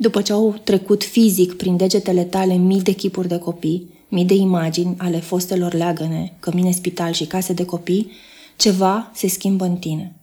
După 0.01 0.23
ce 0.23 0.33
au 0.33 0.55
trecut 0.65 1.05
fizic 1.05 1.57
prin 1.57 1.77
degetele 1.77 2.25
tale 2.25 2.55
mii 2.55 2.83
de 2.83 2.93
chipuri 2.93 3.29
de 3.29 3.39
copii, 3.39 3.89
mii 4.09 4.25
de 4.25 4.35
imagini 4.35 4.95
ale 4.99 5.19
fostelor 5.19 5.75
leagăne, 5.75 6.37
cămine 6.41 6.71
spital 6.71 7.13
și 7.13 7.27
case 7.27 7.53
de 7.53 7.65
copii, 7.65 8.11
ceva 8.57 9.11
se 9.15 9.29
schimbă 9.29 9.65
în 9.65 9.77
tine. 9.77 10.17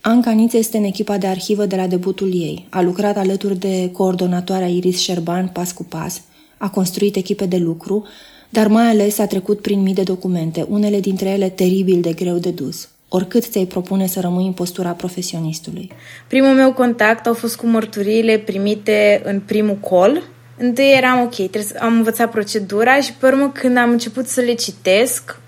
Anca 0.00 0.30
Nițe 0.30 0.56
este 0.56 0.76
în 0.76 0.84
echipa 0.84 1.18
de 1.18 1.26
arhivă 1.26 1.66
de 1.66 1.76
la 1.76 1.86
debutul 1.86 2.34
ei. 2.34 2.66
A 2.70 2.82
lucrat 2.82 3.16
alături 3.16 3.58
de 3.58 3.90
coordonatoarea 3.92 4.68
Iris 4.68 4.98
Șerban 4.98 5.48
pas 5.48 5.72
cu 5.72 5.84
pas, 5.84 6.22
a 6.58 6.70
construit 6.70 7.16
echipe 7.16 7.46
de 7.46 7.56
lucru, 7.56 8.04
dar 8.50 8.68
mai 8.68 8.86
ales 8.86 9.18
a 9.18 9.26
trecut 9.26 9.60
prin 9.60 9.82
mii 9.82 9.94
de 9.94 10.02
documente, 10.02 10.66
unele 10.68 11.00
dintre 11.00 11.28
ele 11.28 11.48
teribil 11.48 12.00
de 12.00 12.12
greu 12.12 12.38
de 12.38 12.50
dus. 12.50 12.88
Oricât 13.16 13.44
ți-ai 13.44 13.66
propune 13.66 14.06
să 14.06 14.20
rămâi 14.20 14.46
în 14.46 14.52
postura 14.52 14.90
profesionistului. 14.90 15.90
Primul 16.26 16.54
meu 16.54 16.72
contact 16.72 17.26
au 17.26 17.34
fost 17.34 17.56
cu 17.56 17.66
mărturiile 17.66 18.38
primite 18.38 19.22
în 19.24 19.40
primul 19.40 19.78
call. 19.88 20.22
Întâi 20.56 20.92
eram 20.96 21.20
ok, 21.20 21.34
trebuie 21.34 21.62
să 21.62 21.76
am 21.80 21.92
învățat 21.92 22.30
procedura 22.30 23.00
și 23.00 23.12
pe 23.12 23.26
urmă 23.26 23.50
când 23.50 23.76
am 23.76 23.90
început 23.90 24.26
să 24.26 24.40
le 24.40 24.54
citesc, 24.54 25.40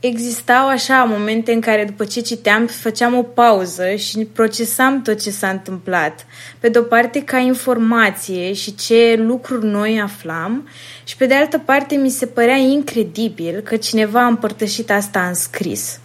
existau 0.00 0.68
așa 0.68 1.04
momente 1.04 1.52
în 1.52 1.60
care 1.60 1.84
după 1.84 2.04
ce 2.04 2.20
citeam 2.20 2.66
făceam 2.66 3.14
o 3.14 3.22
pauză 3.22 3.94
și 3.94 4.28
procesam 4.32 5.02
tot 5.02 5.22
ce 5.22 5.30
s-a 5.30 5.48
întâmplat. 5.48 6.26
Pe 6.58 6.68
de 6.68 6.78
o 6.78 6.82
parte 6.82 7.22
ca 7.24 7.38
informație 7.38 8.52
și 8.52 8.74
ce 8.74 9.14
lucruri 9.18 9.66
noi 9.66 10.00
aflam 10.00 10.68
și 11.04 11.16
pe 11.16 11.26
de 11.26 11.34
altă 11.34 11.58
parte 11.58 11.94
mi 11.94 12.10
se 12.10 12.26
părea 12.26 12.56
incredibil 12.56 13.60
că 13.60 13.76
cineva 13.76 14.22
a 14.24 14.26
împărtășit 14.26 14.90
asta 14.90 15.26
în 15.26 15.34
scris. 15.34 16.00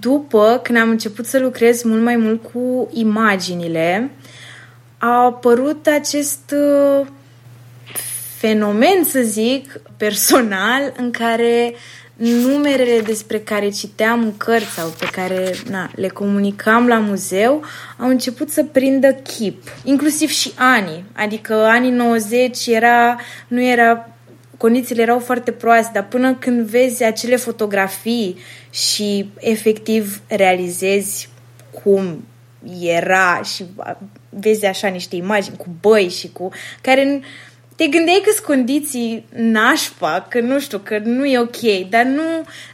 După, 0.00 0.60
când 0.62 0.78
am 0.78 0.88
început 0.88 1.26
să 1.26 1.38
lucrez 1.38 1.82
mult 1.82 2.02
mai 2.02 2.16
mult 2.16 2.42
cu 2.52 2.88
imaginile, 2.92 4.10
a 4.98 5.24
apărut 5.24 5.86
acest 5.86 6.54
uh, 6.54 7.06
fenomen, 8.38 9.04
să 9.04 9.20
zic, 9.20 9.80
personal, 9.96 10.92
în 11.02 11.10
care 11.10 11.74
numerele 12.16 13.00
despre 13.00 13.38
care 13.38 13.68
citeam 13.68 14.22
în 14.22 14.36
cărți 14.36 14.70
sau 14.70 14.88
pe 14.98 15.08
care 15.12 15.54
na, 15.70 15.90
le 15.94 16.08
comunicam 16.08 16.86
la 16.86 16.98
muzeu 16.98 17.64
au 17.98 18.08
început 18.08 18.50
să 18.50 18.64
prindă 18.64 19.12
chip, 19.12 19.62
inclusiv 19.84 20.28
și 20.28 20.52
anii. 20.54 21.04
Adică 21.12 21.54
anii 21.54 21.90
90 21.90 22.66
era, 22.66 23.16
nu 23.48 23.62
era 23.62 24.08
condițiile 24.58 25.02
erau 25.02 25.18
foarte 25.18 25.50
proaste, 25.52 25.90
dar 25.94 26.06
până 26.06 26.34
când 26.34 26.66
vezi 26.66 27.04
acele 27.04 27.36
fotografii 27.36 28.38
și 28.70 29.30
efectiv 29.38 30.20
realizezi 30.26 31.28
cum 31.82 32.24
era 32.80 33.42
și 33.42 33.64
vezi 34.28 34.66
așa 34.66 34.88
niște 34.88 35.16
imagini 35.16 35.56
cu 35.56 35.66
băi 35.80 36.08
și 36.08 36.32
cu 36.32 36.48
care 36.80 37.20
te 37.76 37.86
gândeai 37.86 38.20
că 38.24 38.30
sunt 38.32 38.46
condiții 38.46 39.24
nașpa, 39.34 40.26
că 40.28 40.40
nu 40.40 40.60
știu, 40.60 40.78
că 40.78 40.98
nu 41.04 41.24
e 41.24 41.38
ok, 41.38 41.88
dar 41.90 42.04
nu, 42.04 42.22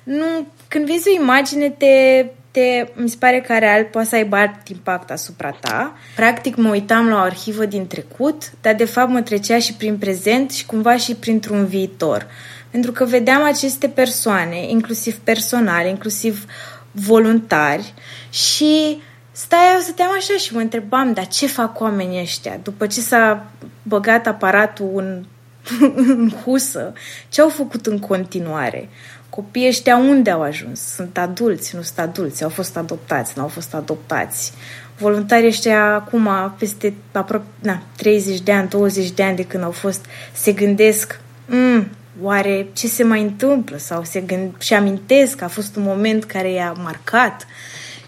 nu 0.03 0.47
când 0.69 0.87
vezi 0.87 1.09
o 1.09 1.21
imagine 1.21 1.71
te, 1.71 2.27
te, 2.55 2.87
mi 2.95 3.09
se 3.09 3.17
pare 3.19 3.41
că 3.41 3.59
real 3.59 3.85
poate 3.85 4.09
să 4.09 4.15
aibă 4.15 4.37
alt 4.37 4.69
impact 4.69 5.11
asupra 5.11 5.51
ta. 5.51 5.97
Practic 6.17 6.57
mă 6.57 6.69
uitam 6.69 7.09
la 7.09 7.15
o 7.15 7.19
arhivă 7.19 7.65
din 7.65 7.87
trecut, 7.87 8.53
dar 8.61 8.75
de 8.75 8.85
fapt 8.85 9.11
mă 9.11 9.21
trecea 9.21 9.59
și 9.59 9.75
prin 9.75 9.99
prezent 9.99 10.51
și 10.51 10.67
cumva 10.67 10.97
și 10.97 11.15
printr-un 11.15 11.67
viitor. 11.67 12.27
Pentru 12.71 12.93
că 12.93 13.05
vedeam 13.05 13.43
aceste 13.43 13.89
persoane, 13.89 14.71
inclusiv 14.71 15.17
personale, 15.17 15.89
inclusiv 15.89 16.47
voluntari 16.91 17.95
și 18.31 19.03
stai, 19.33 19.73
eu 19.75 19.81
stăteam 19.81 20.11
așa 20.17 20.37
și 20.37 20.55
mă 20.55 20.61
întrebam, 20.61 21.13
dar 21.13 21.27
ce 21.27 21.47
fac 21.47 21.81
oamenii 21.81 22.21
ăștia? 22.21 22.61
După 22.63 22.87
ce 22.87 23.01
s-a 23.01 23.47
băgat 23.83 24.27
aparatul 24.27 24.91
în, 24.95 25.25
în 25.97 26.31
husă, 26.45 26.93
ce 27.29 27.41
au 27.41 27.49
făcut 27.49 27.87
în 27.87 27.99
continuare? 27.99 28.89
Copiii 29.29 29.69
ăștia 29.69 29.97
unde 29.97 30.31
au 30.31 30.43
ajuns? 30.43 30.81
Sunt 30.81 31.19
adulți, 31.19 31.77
nu 31.77 31.83
sunt 31.83 31.99
adulți, 31.99 32.43
au 32.43 32.49
fost 32.49 32.77
adoptați, 32.77 33.33
nu 33.37 33.43
au 33.43 33.49
fost 33.49 33.75
adoptați. 33.75 34.53
Voluntarii 34.99 35.47
ăștia 35.47 35.95
acum, 35.95 36.29
peste 36.59 36.95
aproape 37.13 37.47
na, 37.59 37.83
30 37.97 38.41
de 38.41 38.53
ani, 38.53 38.69
20 38.69 39.11
de 39.11 39.23
ani 39.23 39.37
de 39.37 39.45
când 39.45 39.63
au 39.63 39.71
fost, 39.71 40.05
se 40.33 40.53
gândesc, 40.53 41.21
mm, 41.47 41.89
oare 42.23 42.67
ce 42.73 42.87
se 42.87 43.03
mai 43.03 43.23
întâmplă? 43.23 43.77
Sau 43.77 44.05
se 44.05 44.21
gând 44.21 44.55
și 44.59 44.75
amintesc 44.75 45.37
că 45.37 45.45
a 45.45 45.49
fost 45.49 45.77
un 45.77 45.83
moment 45.83 46.25
care 46.25 46.51
i-a 46.51 46.73
marcat. 46.83 47.47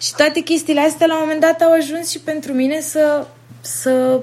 Și 0.01 0.14
toate 0.16 0.40
chestiile 0.40 0.81
astea 0.81 1.07
la 1.07 1.14
un 1.14 1.21
moment 1.21 1.40
dat 1.40 1.61
au 1.61 1.73
ajuns 1.73 2.11
și 2.11 2.19
pentru 2.19 2.53
mine 2.53 2.81
să, 2.81 3.27
să, 3.61 4.23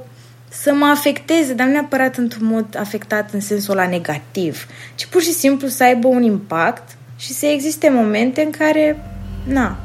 să 0.61 0.73
mă 0.73 0.85
afecteze, 0.85 1.53
dar 1.53 1.65
nu 1.65 1.71
neapărat 1.71 2.17
într-un 2.17 2.45
mod 2.45 2.65
afectat 2.79 3.33
în 3.33 3.39
sensul 3.39 3.75
la 3.75 3.87
negativ, 3.87 4.67
ci 4.95 5.05
pur 5.05 5.21
și 5.21 5.31
simplu 5.31 5.67
să 5.67 5.83
aibă 5.83 6.07
un 6.07 6.23
impact 6.23 6.97
și 7.15 7.33
să 7.33 7.45
existe 7.45 7.89
momente 7.89 8.41
în 8.41 8.49
care, 8.49 8.97
na, 9.43 9.77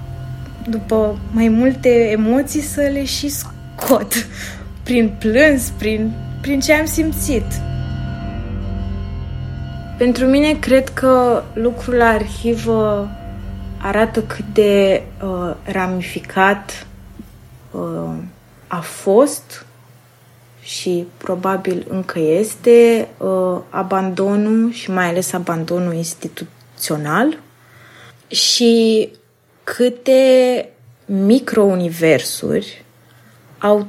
după 0.68 1.18
mai 1.30 1.48
multe 1.48 2.10
emoții 2.10 2.60
să 2.60 2.80
le 2.80 3.04
și 3.04 3.28
scot 3.28 4.12
prin 4.86 5.14
plâns, 5.18 5.72
prin, 5.78 6.12
prin 6.40 6.60
ce 6.60 6.72
am 6.72 6.86
simțit. 6.86 7.46
Pentru 9.98 10.26
mine, 10.26 10.52
cred 10.52 10.88
că 10.88 11.42
lucrul 11.52 11.94
la 11.94 12.08
arhivă 12.08 13.10
arată 13.78 14.22
cât 14.22 14.44
de 14.52 15.02
uh, 15.22 15.54
ramificat 15.64 16.86
uh, 17.70 18.14
a 18.66 18.80
fost 18.80 19.66
și 20.68 21.06
probabil 21.16 21.86
încă 21.88 22.18
este 22.18 23.08
uh, 23.18 23.60
abandonul 23.68 24.72
și 24.72 24.90
mai 24.90 25.08
ales 25.08 25.32
abandonul 25.32 25.94
instituțional 25.94 27.38
și 28.26 29.08
câte 29.64 30.68
microuniversuri 31.04 32.84
au 33.58 33.86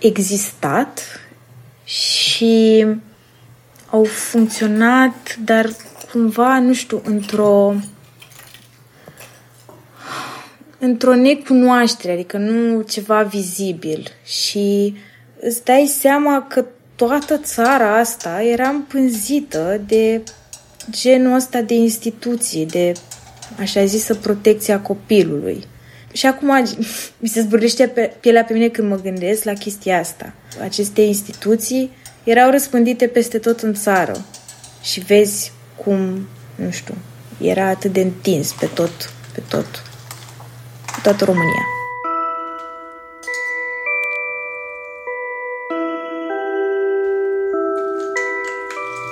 existat 0.00 1.20
și 1.84 2.86
au 3.90 4.04
funcționat, 4.04 5.36
dar 5.44 5.66
cumva, 6.12 6.58
nu 6.58 6.72
știu, 6.72 7.02
într-o 7.04 7.74
într-o 10.78 11.14
necunoaștere, 11.14 12.12
adică 12.12 12.36
nu 12.36 12.82
ceva 12.82 13.22
vizibil. 13.22 14.08
Și 14.24 14.96
îți 15.40 15.64
dai 15.64 15.94
seama 16.00 16.46
că 16.48 16.64
toată 16.96 17.36
țara 17.36 17.98
asta 17.98 18.42
era 18.42 18.68
împânzită 18.68 19.80
de 19.86 20.22
genul 20.90 21.34
ăsta 21.34 21.60
de 21.60 21.74
instituții, 21.74 22.66
de 22.66 22.92
așa 23.58 23.84
zisă 23.84 24.14
protecția 24.14 24.80
copilului. 24.80 25.64
Și 26.12 26.26
acum 26.26 26.48
mi 27.18 27.28
se 27.28 27.40
zburlește 27.40 27.86
pe 27.86 28.16
pielea 28.20 28.44
pe 28.44 28.52
mine 28.52 28.68
când 28.68 28.88
mă 28.88 29.00
gândesc 29.00 29.44
la 29.44 29.52
chestia 29.52 29.98
asta. 29.98 30.32
Aceste 30.62 31.00
instituții 31.00 31.90
erau 32.24 32.50
răspândite 32.50 33.06
peste 33.06 33.38
tot 33.38 33.60
în 33.60 33.74
țară 33.74 34.24
și 34.82 35.00
vezi 35.00 35.52
cum, 35.84 36.28
nu 36.54 36.70
știu, 36.70 36.94
era 37.40 37.66
atât 37.66 37.92
de 37.92 38.00
întins 38.00 38.52
pe 38.52 38.66
tot, 38.66 39.12
pe 39.34 39.42
tot 39.48 39.82
toată 41.02 41.24
România. 41.24 41.77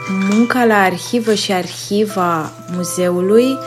Munca 0.08 0.64
la 0.64 0.82
arhivă 0.82 1.34
și 1.34 1.52
arhiva 1.52 2.52
muzeului 2.72 3.58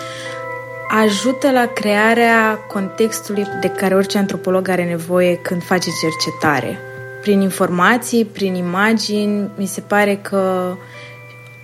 ajută 0.90 1.52
la 1.52 1.66
crearea 1.66 2.56
contextului 2.68 3.48
de 3.62 3.68
care 3.68 3.96
orice 3.96 4.18
antropolog 4.18 4.68
are 4.68 4.86
nevoie 4.86 5.36
când 5.36 5.64
face 5.64 5.90
cercetare. 6.02 6.78
Prin 7.22 7.42
informații, 7.42 8.26
prin 8.26 8.56
imagini, 8.56 9.50
mi 9.58 9.66
se 9.66 9.82
pare 9.82 10.16
că 10.16 10.76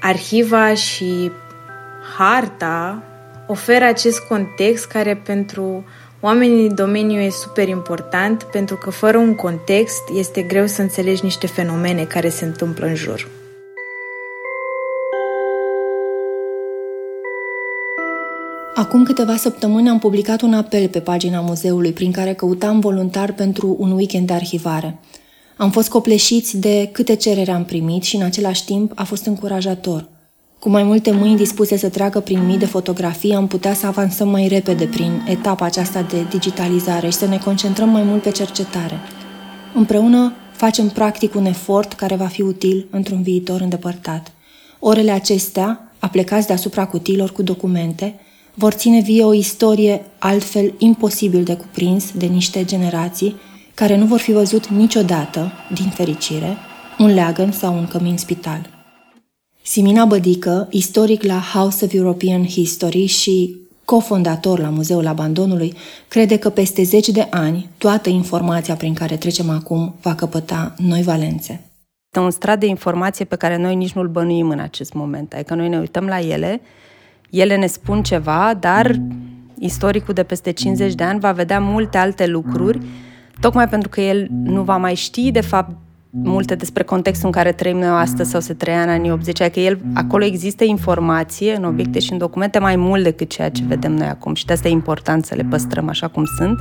arhiva 0.01 0.73
și 0.73 1.31
harta 2.17 3.03
oferă 3.47 3.85
acest 3.85 4.19
context 4.19 4.85
care 4.85 5.15
pentru 5.15 5.85
Oamenii 6.19 6.67
din 6.67 6.75
domeniu 6.75 7.19
e 7.19 7.29
super 7.29 7.67
important 7.67 8.43
pentru 8.43 8.75
că 8.75 8.89
fără 8.89 9.17
un 9.17 9.35
context 9.35 10.01
este 10.13 10.41
greu 10.41 10.65
să 10.65 10.81
înțelegi 10.81 11.23
niște 11.23 11.47
fenomene 11.47 12.03
care 12.03 12.29
se 12.29 12.45
întâmplă 12.45 12.85
în 12.85 12.95
jur. 12.95 13.27
Acum 18.75 19.03
câteva 19.03 19.35
săptămâni 19.35 19.89
am 19.89 19.99
publicat 19.99 20.41
un 20.41 20.53
apel 20.53 20.87
pe 20.87 20.99
pagina 20.99 21.39
muzeului 21.39 21.91
prin 21.91 22.11
care 22.11 22.33
căutam 22.33 22.79
voluntar 22.79 23.33
pentru 23.33 23.75
un 23.79 23.91
weekend 23.91 24.27
de 24.27 24.33
arhivare. 24.33 24.99
Am 25.57 25.71
fost 25.71 25.89
copleșiți 25.89 26.57
de 26.57 26.89
câte 26.91 27.15
cereri 27.15 27.49
am 27.49 27.65
primit 27.65 28.03
și 28.03 28.15
în 28.15 28.21
același 28.21 28.65
timp 28.65 28.91
a 28.95 29.03
fost 29.03 29.25
încurajator– 29.25 30.07
Cu 30.65 30.71
mai 30.71 30.83
multe 30.83 31.11
mâini 31.11 31.37
dispuse 31.37 31.77
să 31.77 31.89
treacă 31.89 32.19
prin 32.19 32.45
mii 32.45 32.57
de 32.57 32.65
fotografii, 32.65 33.33
am 33.33 33.47
putea 33.47 33.73
să 33.73 33.85
avansăm 33.85 34.29
mai 34.29 34.47
repede 34.47 34.85
prin 34.85 35.25
etapa 35.27 35.65
aceasta 35.65 36.01
de 36.01 36.23
digitalizare 36.29 37.09
și 37.09 37.17
să 37.17 37.25
ne 37.27 37.37
concentrăm 37.37 37.89
mai 37.89 38.03
mult 38.03 38.21
pe 38.21 38.31
cercetare. 38.31 38.99
Împreună 39.73 40.33
facem 40.51 40.89
practic 40.89 41.35
un 41.35 41.45
efort 41.45 41.93
care 41.93 42.15
va 42.15 42.25
fi 42.25 42.41
util 42.41 42.87
într-un 42.91 43.21
viitor 43.21 43.61
îndepărtat. 43.61 44.31
Orele 44.79 45.11
acestea, 45.11 45.91
aplecați 45.99 46.47
deasupra 46.47 46.85
cutiilor 46.85 47.31
cu 47.31 47.41
documente, 47.41 48.19
vor 48.55 48.73
ține 48.73 49.01
vie 49.01 49.23
o 49.23 49.33
istorie 49.33 50.05
altfel 50.19 50.73
imposibil 50.77 51.43
de 51.43 51.55
cuprins 51.55 52.11
de 52.11 52.25
niște 52.25 52.65
generații 52.65 53.35
care 53.73 53.95
nu 53.97 54.05
vor 54.05 54.19
fi 54.19 54.31
văzut 54.31 54.67
niciodată, 54.67 55.51
din 55.73 55.89
fericire, 55.89 56.57
un 56.99 57.13
leagăn 57.13 57.51
sau 57.51 57.73
un 57.73 57.87
cămin 57.87 58.17
spital. 58.17 58.69
Simina 59.61 60.05
Bădică, 60.05 60.67
istoric 60.71 61.23
la 61.23 61.39
House 61.53 61.85
of 61.85 61.93
European 61.93 62.45
History 62.45 63.05
și 63.05 63.55
cofondator 63.85 64.59
la 64.59 64.69
Muzeul 64.69 65.07
Abandonului, 65.07 65.73
crede 66.07 66.37
că 66.37 66.49
peste 66.49 66.83
zeci 66.83 67.09
de 67.09 67.27
ani 67.29 67.69
toată 67.77 68.09
informația 68.09 68.75
prin 68.75 68.93
care 68.93 69.17
trecem 69.17 69.49
acum 69.49 69.95
va 70.01 70.15
căpăta 70.15 70.75
noi 70.77 71.01
valențe. 71.01 71.69
Este 72.05 72.19
un 72.19 72.31
strat 72.31 72.59
de 72.59 72.65
informație 72.65 73.25
pe 73.25 73.35
care 73.35 73.57
noi 73.57 73.75
nici 73.75 73.91
nu-l 73.91 74.07
bănuim 74.07 74.49
în 74.49 74.59
acest 74.59 74.93
moment. 74.93 75.33
Adică 75.33 75.55
noi 75.55 75.69
ne 75.69 75.79
uităm 75.79 76.05
la 76.05 76.19
ele, 76.19 76.61
ele 77.29 77.55
ne 77.55 77.65
spun 77.65 78.03
ceva, 78.03 78.53
dar 78.59 78.95
istoricul 79.59 80.13
de 80.13 80.23
peste 80.23 80.51
50 80.51 80.93
de 80.93 81.03
ani 81.03 81.19
va 81.19 81.31
vedea 81.31 81.59
multe 81.59 81.97
alte 81.97 82.27
lucruri, 82.27 82.79
tocmai 83.39 83.67
pentru 83.67 83.89
că 83.89 84.01
el 84.01 84.27
nu 84.29 84.61
va 84.61 84.77
mai 84.77 84.95
ști, 84.95 85.31
de 85.31 85.41
fapt, 85.41 85.75
multe 86.23 86.55
despre 86.55 86.83
contextul 86.83 87.25
în 87.25 87.31
care 87.31 87.51
trăim 87.51 87.77
noi 87.77 87.87
astăzi 87.87 88.29
sau 88.29 88.39
se 88.39 88.53
trăia 88.53 88.81
în 88.81 88.89
anii 88.89 89.11
80, 89.11 89.41
adică 89.41 89.59
el, 89.59 89.79
acolo 89.93 90.25
există 90.25 90.63
informație 90.63 91.55
în 91.55 91.63
obiecte 91.63 91.99
și 91.99 92.11
în 92.11 92.17
documente 92.17 92.59
mai 92.59 92.75
mult 92.75 93.03
decât 93.03 93.29
ceea 93.29 93.49
ce 93.49 93.63
vedem 93.67 93.93
noi 93.93 94.07
acum 94.07 94.33
și 94.33 94.45
de 94.45 94.53
asta 94.53 94.67
e 94.67 94.71
important 94.71 95.25
să 95.25 95.35
le 95.35 95.43
păstrăm 95.49 95.89
așa 95.89 96.07
cum 96.07 96.23
sunt. 96.37 96.59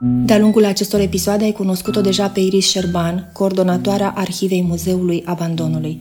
De-a 0.00 0.38
lungul 0.38 0.64
acestor 0.64 1.00
episoade 1.00 1.44
ai 1.44 1.52
cunoscut-o 1.52 2.00
deja 2.00 2.28
pe 2.28 2.40
Iris 2.40 2.68
Șerban, 2.68 3.30
coordonatoarea 3.32 4.12
Arhivei 4.16 4.62
Muzeului 4.62 5.22
Abandonului. 5.24 6.00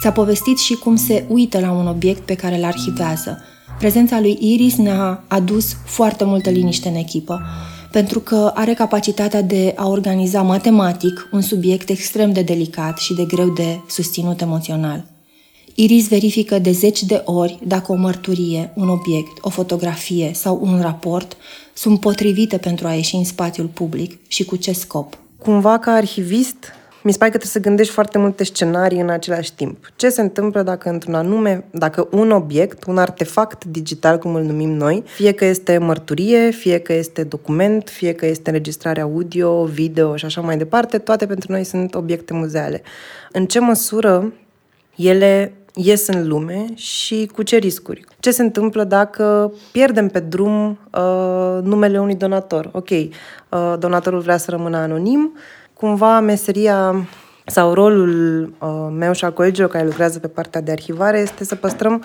Ți-a 0.00 0.12
povestit 0.12 0.58
și 0.58 0.74
cum 0.74 0.96
se 0.96 1.24
uită 1.28 1.60
la 1.60 1.70
un 1.70 1.86
obiect 1.86 2.20
pe 2.20 2.34
care 2.34 2.56
îl 2.56 2.64
arhivează. 2.64 3.38
Prezența 3.78 4.20
lui 4.20 4.38
Iris 4.40 4.76
ne-a 4.76 5.24
adus 5.28 5.76
foarte 5.84 6.24
multă 6.24 6.50
liniște 6.50 6.88
în 6.88 6.94
echipă 6.94 7.40
pentru 7.96 8.20
că 8.20 8.52
are 8.54 8.74
capacitatea 8.74 9.42
de 9.42 9.72
a 9.76 9.88
organiza 9.88 10.42
matematic 10.42 11.28
un 11.32 11.40
subiect 11.40 11.88
extrem 11.88 12.32
de 12.32 12.42
delicat 12.42 12.98
și 12.98 13.14
de 13.14 13.24
greu 13.24 13.48
de 13.48 13.80
susținut 13.88 14.40
emoțional. 14.40 15.04
Iris 15.74 16.08
verifică 16.08 16.58
de 16.58 16.70
zeci 16.70 17.02
de 17.02 17.22
ori 17.24 17.58
dacă 17.66 17.92
o 17.92 17.94
mărturie, 17.94 18.72
un 18.74 18.88
obiect, 18.88 19.38
o 19.40 19.48
fotografie 19.48 20.30
sau 20.34 20.58
un 20.62 20.80
raport 20.80 21.36
sunt 21.74 22.00
potrivite 22.00 22.58
pentru 22.58 22.86
a 22.86 22.92
ieși 22.92 23.14
în 23.14 23.24
spațiul 23.24 23.66
public 23.66 24.18
și 24.28 24.44
cu 24.44 24.56
ce 24.56 24.72
scop. 24.72 25.18
Cumva, 25.38 25.78
ca 25.78 25.92
arhivist, 25.92 26.56
mi 27.06 27.12
se 27.12 27.18
pare 27.18 27.30
că 27.30 27.36
trebuie 27.36 27.62
să 27.62 27.68
gândești 27.68 27.92
foarte 27.92 28.18
multe 28.18 28.44
scenarii 28.44 29.00
în 29.00 29.08
același 29.08 29.54
timp. 29.54 29.90
Ce 29.96 30.08
se 30.08 30.20
întâmplă 30.20 30.62
dacă 30.62 30.88
într-un 30.88 31.14
anume, 31.14 31.64
dacă 31.70 32.08
un 32.10 32.30
obiect, 32.30 32.84
un 32.84 32.98
artefact 32.98 33.64
digital, 33.64 34.18
cum 34.18 34.34
îl 34.34 34.42
numim 34.42 34.70
noi, 34.70 35.02
fie 35.06 35.32
că 35.32 35.44
este 35.44 35.78
mărturie, 35.78 36.50
fie 36.50 36.78
că 36.78 36.92
este 36.92 37.24
document, 37.24 37.88
fie 37.88 38.12
că 38.12 38.26
este 38.26 38.50
înregistrare 38.50 39.00
audio, 39.00 39.64
video 39.64 40.16
și 40.16 40.24
așa 40.24 40.40
mai 40.40 40.56
departe, 40.56 40.98
toate 40.98 41.26
pentru 41.26 41.52
noi 41.52 41.64
sunt 41.64 41.94
obiecte 41.94 42.32
muzeale. 42.34 42.82
În 43.32 43.46
ce 43.46 43.60
măsură 43.60 44.32
ele 44.96 45.52
ies 45.74 46.06
în 46.06 46.28
lume 46.28 46.66
și 46.74 47.30
cu 47.34 47.42
ce 47.42 47.56
riscuri. 47.56 48.04
Ce 48.20 48.30
se 48.30 48.42
întâmplă 48.42 48.84
dacă 48.84 49.52
pierdem 49.72 50.08
pe 50.08 50.20
drum 50.20 50.78
uh, 50.94 51.58
numele 51.62 52.00
unui 52.00 52.14
donator? 52.14 52.68
Ok, 52.72 52.90
uh, 52.90 53.08
donatorul 53.78 54.20
vrea 54.20 54.36
să 54.36 54.50
rămână 54.50 54.76
anonim, 54.76 55.32
cumva 55.78 56.20
meseria 56.20 57.06
sau 57.46 57.72
rolul 57.74 58.42
uh, 58.58 58.88
meu 58.90 59.12
și 59.12 59.24
al 59.24 59.32
colegilor 59.32 59.70
care 59.70 59.84
lucrează 59.84 60.18
pe 60.18 60.28
partea 60.28 60.60
de 60.60 60.70
arhivare 60.70 61.18
este 61.18 61.44
să 61.44 61.54
păstrăm 61.54 62.04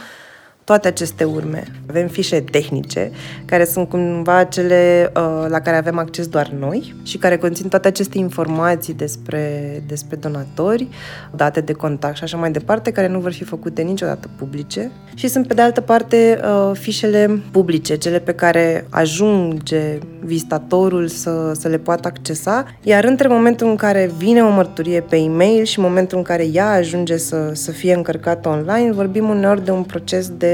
toate 0.63 0.87
aceste 0.87 1.23
urme. 1.23 1.63
Avem 1.89 2.07
fișe 2.07 2.39
tehnice, 2.39 3.11
care 3.45 3.65
sunt 3.65 3.89
cumva 3.89 4.43
cele 4.43 5.11
uh, 5.15 5.45
la 5.47 5.59
care 5.59 5.77
avem 5.77 5.97
acces 5.97 6.27
doar 6.27 6.47
noi 6.47 6.95
și 7.03 7.17
care 7.17 7.37
conțin 7.37 7.67
toate 7.67 7.87
aceste 7.87 8.17
informații 8.17 8.93
despre, 8.93 9.83
despre 9.87 10.15
donatori, 10.15 10.87
date 11.35 11.61
de 11.61 11.73
contact 11.73 12.15
și 12.15 12.23
așa 12.23 12.37
mai 12.37 12.51
departe, 12.51 12.91
care 12.91 13.07
nu 13.07 13.19
vor 13.19 13.31
fi 13.31 13.43
făcute 13.43 13.81
niciodată 13.81 14.29
publice. 14.37 14.91
Și 15.13 15.27
sunt, 15.27 15.47
pe 15.47 15.53
de 15.53 15.61
altă 15.61 15.81
parte, 15.81 16.39
uh, 16.43 16.71
fișele 16.73 17.41
publice, 17.51 17.95
cele 17.95 18.19
pe 18.19 18.33
care 18.33 18.85
ajunge 18.89 19.97
vizitatorul 20.23 21.07
să, 21.07 21.51
să 21.59 21.67
le 21.67 21.77
poată 21.77 22.07
accesa, 22.07 22.65
iar 22.81 23.03
între 23.03 23.27
momentul 23.27 23.67
în 23.67 23.75
care 23.75 24.11
vine 24.17 24.43
o 24.43 24.49
mărturie 24.49 25.01
pe 25.01 25.15
e-mail 25.17 25.63
și 25.63 25.79
momentul 25.79 26.17
în 26.17 26.23
care 26.23 26.45
ea 26.53 26.69
ajunge 26.69 27.17
să, 27.17 27.49
să 27.53 27.71
fie 27.71 27.93
încărcată 27.93 28.49
online, 28.49 28.91
vorbim 28.91 29.29
uneori 29.29 29.65
de 29.65 29.71
un 29.71 29.83
proces 29.83 30.29
de 30.37 30.50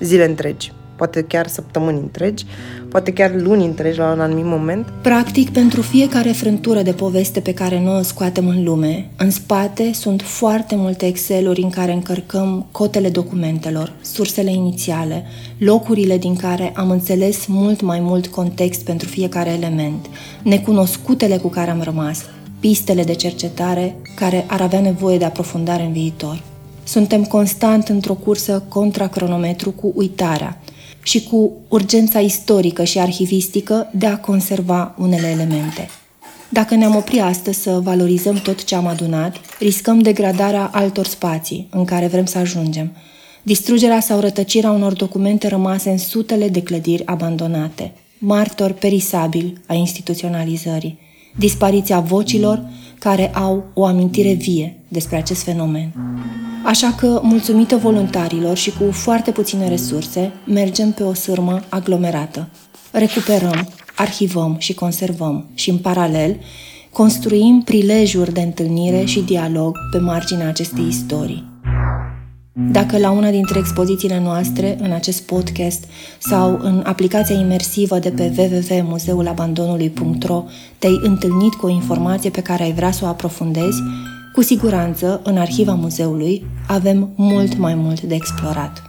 zile 0.00 0.24
întregi, 0.24 0.72
poate 0.96 1.22
chiar 1.22 1.46
săptămâni 1.46 1.98
întregi, 1.98 2.44
poate 2.88 3.12
chiar 3.12 3.32
luni 3.34 3.64
întregi 3.64 3.98
la 3.98 4.12
un 4.12 4.20
anumit 4.20 4.44
moment. 4.44 4.92
Practic, 5.02 5.50
pentru 5.50 5.80
fiecare 5.80 6.30
frântură 6.30 6.82
de 6.82 6.92
poveste 6.92 7.40
pe 7.40 7.54
care 7.54 7.80
noi 7.80 7.98
o 7.98 8.02
scoatem 8.02 8.48
în 8.48 8.64
lume, 8.64 9.10
în 9.16 9.30
spate 9.30 9.92
sunt 9.92 10.22
foarte 10.22 10.76
multe 10.76 11.06
Excel-uri 11.06 11.62
în 11.62 11.70
care 11.70 11.92
încărcăm 11.92 12.66
cotele 12.70 13.08
documentelor, 13.08 13.92
sursele 14.00 14.50
inițiale, 14.50 15.24
locurile 15.58 16.18
din 16.18 16.36
care 16.36 16.72
am 16.76 16.90
înțeles 16.90 17.46
mult 17.46 17.80
mai 17.80 18.00
mult 18.00 18.26
context 18.26 18.84
pentru 18.84 19.08
fiecare 19.08 19.50
element, 19.50 20.06
necunoscutele 20.42 21.36
cu 21.36 21.48
care 21.48 21.70
am 21.70 21.82
rămas, 21.82 22.24
pistele 22.60 23.04
de 23.04 23.14
cercetare 23.14 23.96
care 24.14 24.44
ar 24.46 24.60
avea 24.60 24.80
nevoie 24.80 25.18
de 25.18 25.24
aprofundare 25.24 25.82
în 25.82 25.92
viitor. 25.92 26.42
Suntem 26.86 27.24
constant 27.24 27.88
într-o 27.88 28.14
cursă 28.14 28.62
contra 28.68 29.08
cronometru 29.08 29.70
cu 29.70 29.92
uitarea 29.94 30.60
și 31.02 31.22
cu 31.22 31.52
urgența 31.68 32.20
istorică 32.20 32.84
și 32.84 32.98
arhivistică 32.98 33.90
de 33.92 34.06
a 34.06 34.18
conserva 34.18 34.94
unele 34.98 35.26
elemente. 35.26 35.88
Dacă 36.48 36.74
ne-am 36.74 36.94
opri 36.96 37.20
astăzi 37.20 37.62
să 37.62 37.80
valorizăm 37.82 38.34
tot 38.34 38.64
ce 38.64 38.74
am 38.74 38.86
adunat, 38.86 39.36
riscăm 39.58 39.98
degradarea 39.98 40.70
altor 40.72 41.06
spații 41.06 41.68
în 41.70 41.84
care 41.84 42.06
vrem 42.06 42.24
să 42.24 42.38
ajungem, 42.38 42.92
distrugerea 43.42 44.00
sau 44.00 44.20
rătăcirea 44.20 44.70
unor 44.70 44.92
documente 44.92 45.48
rămase 45.48 45.90
în 45.90 45.98
sutele 45.98 46.48
de 46.48 46.62
clădiri 46.62 47.06
abandonate, 47.06 47.92
martori 48.18 48.74
perisabili 48.74 49.54
a 49.66 49.74
instituționalizării, 49.74 50.98
dispariția 51.36 52.00
vocilor 52.00 52.62
care 52.98 53.34
au 53.34 53.64
o 53.74 53.84
amintire 53.84 54.32
vie 54.32 54.76
despre 54.88 55.16
acest 55.16 55.42
fenomen. 55.42 55.92
Așa 56.66 56.94
că, 56.98 57.20
mulțumită 57.22 57.76
voluntarilor 57.76 58.56
și 58.56 58.70
cu 58.70 58.90
foarte 58.90 59.30
puține 59.30 59.68
resurse, 59.68 60.32
mergem 60.44 60.92
pe 60.92 61.02
o 61.02 61.14
sârmă 61.14 61.60
aglomerată. 61.68 62.48
Recuperăm, 62.92 63.68
arhivăm 63.96 64.56
și 64.58 64.74
conservăm 64.74 65.46
și, 65.54 65.70
în 65.70 65.78
paralel, 65.78 66.36
construim 66.92 67.62
prilejuri 67.64 68.32
de 68.32 68.40
întâlnire 68.40 69.04
și 69.04 69.20
dialog 69.20 69.76
pe 69.92 69.98
marginea 69.98 70.48
acestei 70.48 70.86
istorii. 70.86 71.44
Dacă 72.52 72.98
la 72.98 73.10
una 73.10 73.30
dintre 73.30 73.58
expozițiile 73.58 74.20
noastre, 74.20 74.76
în 74.80 74.92
acest 74.92 75.22
podcast 75.22 75.84
sau 76.18 76.58
în 76.62 76.82
aplicația 76.86 77.36
imersivă 77.36 77.98
de 77.98 78.10
pe 78.10 78.32
www.muzeulabandonului.ro 78.36 80.44
te-ai 80.78 81.00
întâlnit 81.02 81.54
cu 81.54 81.66
o 81.66 81.70
informație 81.70 82.30
pe 82.30 82.42
care 82.42 82.62
ai 82.62 82.72
vrea 82.72 82.90
să 82.90 83.04
o 83.04 83.08
aprofundezi, 83.08 83.82
cu 84.36 84.42
siguranță, 84.42 85.20
în 85.24 85.36
arhiva 85.36 85.74
muzeului 85.74 86.46
avem 86.68 87.12
mult 87.16 87.56
mai 87.56 87.74
mult 87.74 88.00
de 88.00 88.14
explorat. 88.14 88.82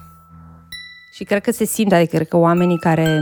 Și 1.14 1.24
cred 1.24 1.42
că 1.42 1.52
se 1.52 1.66
simte, 1.66 1.96
adică 1.96 2.16
cred 2.16 2.28
că 2.28 2.38
oamenii 2.38 2.78
care 2.78 3.22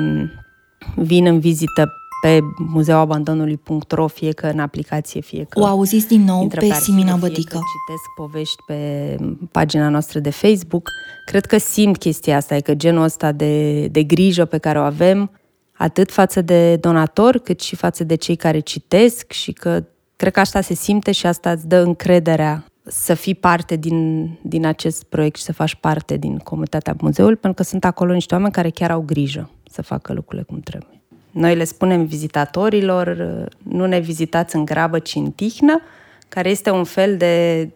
vin 0.95 1.25
în 1.25 1.39
vizită 1.39 1.91
pe 2.21 2.39
muzeauabandonului.ro, 2.57 4.07
fie 4.07 4.31
că 4.31 4.47
în 4.47 4.59
aplicație, 4.59 5.21
fie 5.21 5.45
că... 5.49 5.59
O 5.59 5.65
auziți 5.65 6.07
din 6.07 6.23
nou 6.23 6.47
pe, 6.47 6.57
pe 6.57 6.71
Simina 6.71 7.15
Bădică. 7.15 7.41
citesc 7.57 8.03
povești 8.15 8.63
pe 8.67 9.15
pagina 9.51 9.89
noastră 9.89 10.19
de 10.19 10.29
Facebook. 10.29 10.89
Cred 11.25 11.45
că 11.45 11.57
simt 11.57 11.97
chestia 11.97 12.35
asta, 12.35 12.55
e 12.55 12.59
că 12.59 12.73
genul 12.73 13.03
ăsta 13.03 13.31
de, 13.31 13.87
de 13.87 14.03
grijă 14.03 14.45
pe 14.45 14.57
care 14.57 14.79
o 14.79 14.83
avem, 14.83 15.31
atât 15.73 16.11
față 16.11 16.41
de 16.41 16.75
donator, 16.75 17.37
cât 17.37 17.59
și 17.59 17.75
față 17.75 18.03
de 18.03 18.15
cei 18.15 18.35
care 18.35 18.59
citesc 18.59 19.31
și 19.31 19.51
că 19.51 19.83
cred 20.15 20.33
că 20.33 20.39
asta 20.39 20.61
se 20.61 20.73
simte 20.73 21.11
și 21.11 21.25
asta 21.25 21.51
îți 21.51 21.67
dă 21.67 21.79
încrederea 21.79 22.65
să 22.83 23.13
fii 23.13 23.35
parte 23.35 23.75
din, 23.75 24.29
din 24.41 24.65
acest 24.65 25.03
proiect 25.03 25.37
și 25.37 25.43
să 25.43 25.53
faci 25.53 25.75
parte 25.75 26.17
din 26.17 26.37
comunitatea 26.37 26.95
muzeului, 26.99 27.35
pentru 27.35 27.63
că 27.63 27.69
sunt 27.69 27.85
acolo 27.85 28.13
niște 28.13 28.33
oameni 28.33 28.53
care 28.53 28.69
chiar 28.69 28.91
au 28.91 29.01
grijă 29.01 29.49
să 29.71 29.81
facă 29.81 30.13
lucrurile 30.13 30.43
cum 30.47 30.59
trebuie. 30.59 31.01
Noi 31.31 31.55
le 31.55 31.63
spunem 31.63 32.05
vizitatorilor, 32.05 33.17
nu 33.63 33.85
ne 33.85 33.99
vizitați 33.99 34.55
în 34.55 34.65
grabă, 34.65 34.99
ci 34.99 35.15
în 35.15 35.31
tihnă, 35.31 35.81
care 36.29 36.49
este 36.49 36.69
un 36.69 36.83
fel 36.83 37.17
de 37.17 37.69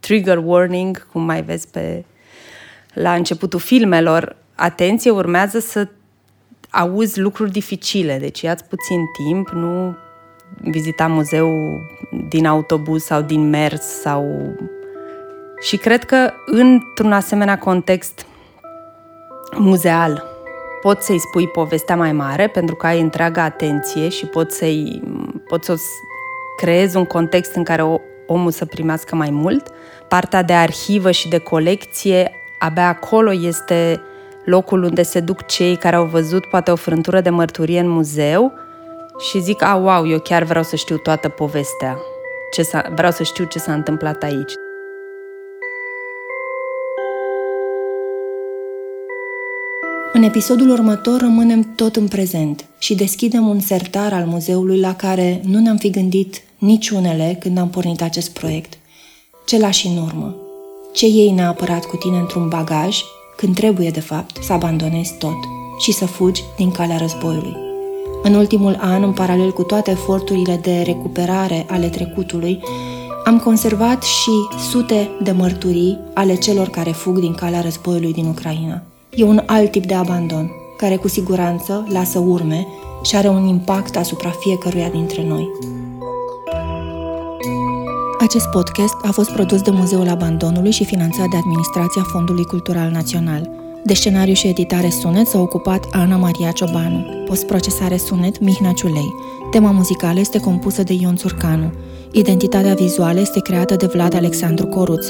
trigger 0.00 0.40
warning, 0.44 1.06
cum 1.12 1.22
mai 1.22 1.42
vezi 1.42 1.68
pe 1.68 2.04
la 2.92 3.14
începutul 3.14 3.60
filmelor, 3.60 4.36
atenție, 4.54 5.10
urmează 5.10 5.58
să 5.58 5.88
auzi 6.70 7.20
lucruri 7.20 7.50
dificile, 7.50 8.18
deci 8.18 8.40
ia 8.40 8.56
puțin 8.68 9.00
timp, 9.24 9.48
nu 9.48 9.96
vizita 10.56 11.06
muzeu 11.06 11.80
din 12.28 12.46
autobuz 12.46 13.02
sau 13.02 13.22
din 13.22 13.48
mers 13.48 13.82
sau... 13.82 14.24
Și 15.60 15.76
cred 15.76 16.04
că 16.04 16.32
într-un 16.46 17.12
asemenea 17.12 17.58
context 17.58 18.26
muzeal 19.56 20.24
poți 20.80 21.06
să-i 21.06 21.18
spui 21.18 21.48
povestea 21.48 21.96
mai 21.96 22.12
mare 22.12 22.46
pentru 22.46 22.74
că 22.74 22.86
ai 22.86 23.00
întreaga 23.00 23.42
atenție 23.42 24.08
și 24.08 24.26
poți 24.26 24.56
să-i 24.56 25.02
poți 25.48 25.66
să 25.66 25.76
creezi 26.56 26.96
un 26.96 27.04
context 27.04 27.54
în 27.54 27.64
care 27.64 28.00
omul 28.26 28.50
să 28.50 28.64
primească 28.64 29.16
mai 29.16 29.30
mult. 29.30 29.68
Partea 30.08 30.42
de 30.42 30.52
arhivă 30.52 31.10
și 31.10 31.28
de 31.28 31.38
colecție, 31.38 32.32
abia 32.58 32.88
acolo 32.88 33.32
este 33.32 34.00
locul 34.44 34.82
unde 34.82 35.02
se 35.02 35.20
duc 35.20 35.46
cei 35.46 35.76
care 35.76 35.96
au 35.96 36.04
văzut 36.04 36.46
poate 36.46 36.70
o 36.70 36.76
frântură 36.76 37.20
de 37.20 37.30
mărturie 37.30 37.80
în 37.80 37.88
muzeu 37.88 38.52
și 39.18 39.40
zic, 39.40 39.62
a, 39.62 39.74
wow, 39.74 40.08
eu 40.08 40.18
chiar 40.18 40.42
vreau 40.42 40.64
să 40.64 40.76
știu 40.76 40.96
toată 40.96 41.28
povestea. 41.28 41.98
Ce 42.50 42.62
s-a, 42.62 42.92
vreau 42.94 43.12
să 43.12 43.22
știu 43.22 43.44
ce 43.44 43.58
s-a 43.58 43.72
întâmplat 43.72 44.22
aici. 44.22 44.52
În 50.12 50.22
episodul 50.22 50.70
următor 50.70 51.20
rămânem 51.20 51.74
tot 51.74 51.96
în 51.96 52.08
prezent 52.08 52.64
și 52.78 52.94
deschidem 52.94 53.48
un 53.48 53.60
sertar 53.60 54.12
al 54.12 54.24
muzeului 54.24 54.80
la 54.80 54.94
care 54.94 55.40
nu 55.44 55.58
ne-am 55.58 55.76
fi 55.76 55.90
gândit 55.90 56.42
niciunele 56.58 57.36
când 57.40 57.58
am 57.58 57.68
pornit 57.68 58.02
acest 58.02 58.32
proiect. 58.32 58.78
Ce 59.46 59.58
lași 59.58 59.86
în 59.86 59.96
urmă? 59.96 60.36
Ce 60.92 61.06
iei 61.06 61.30
neapărat 61.30 61.84
cu 61.84 61.96
tine 61.96 62.18
într-un 62.18 62.48
bagaj 62.48 62.98
când 63.36 63.54
trebuie, 63.54 63.90
de 63.90 64.00
fapt, 64.00 64.42
să 64.42 64.52
abandonezi 64.52 65.14
tot 65.18 65.38
și 65.78 65.92
să 65.92 66.06
fugi 66.06 66.42
din 66.56 66.70
calea 66.70 66.96
războiului? 66.96 67.67
În 68.22 68.34
ultimul 68.34 68.76
an, 68.80 69.02
în 69.02 69.12
paralel 69.12 69.52
cu 69.52 69.62
toate 69.62 69.90
eforturile 69.90 70.58
de 70.62 70.82
recuperare 70.84 71.66
ale 71.70 71.88
trecutului, 71.88 72.60
am 73.24 73.38
conservat 73.38 74.02
și 74.02 74.30
sute 74.70 75.10
de 75.22 75.30
mărturii 75.30 75.98
ale 76.14 76.34
celor 76.34 76.68
care 76.68 76.90
fug 76.90 77.18
din 77.18 77.34
calea 77.34 77.60
războiului 77.60 78.12
din 78.12 78.26
Ucraina. 78.26 78.82
E 79.10 79.24
un 79.24 79.42
alt 79.46 79.70
tip 79.70 79.86
de 79.86 79.94
abandon, 79.94 80.50
care 80.76 80.96
cu 80.96 81.08
siguranță 81.08 81.86
lasă 81.88 82.18
urme 82.18 82.66
și 83.02 83.16
are 83.16 83.28
un 83.28 83.46
impact 83.46 83.96
asupra 83.96 84.30
fiecăruia 84.30 84.88
dintre 84.88 85.24
noi. 85.26 85.48
Acest 88.20 88.46
podcast 88.48 88.96
a 89.02 89.10
fost 89.10 89.30
produs 89.30 89.62
de 89.62 89.70
Muzeul 89.70 90.08
Abandonului 90.08 90.70
și 90.70 90.84
finanțat 90.84 91.28
de 91.28 91.36
Administrația 91.36 92.02
Fondului 92.02 92.44
Cultural 92.44 92.90
Național. 92.90 93.50
De 93.88 93.94
scenariu 93.94 94.34
și 94.34 94.46
editare 94.46 94.88
sunet 94.88 95.26
s-a 95.26 95.40
ocupat 95.40 95.86
Ana 95.90 96.16
Maria 96.16 96.50
Ciobanu. 96.50 97.04
Postprocesare 97.26 97.96
sunet 97.96 98.40
Mihnea 98.40 98.72
Ciulei. 98.72 99.14
Tema 99.50 99.70
muzicală 99.70 100.20
este 100.20 100.40
compusă 100.40 100.82
de 100.82 100.92
Ion 101.00 101.16
Țurcanu. 101.16 101.72
Identitatea 102.12 102.74
vizuală 102.74 103.20
este 103.20 103.40
creată 103.40 103.76
de 103.76 103.86
Vlad 103.86 104.14
Alexandru 104.14 104.66
Coruț. 104.66 105.06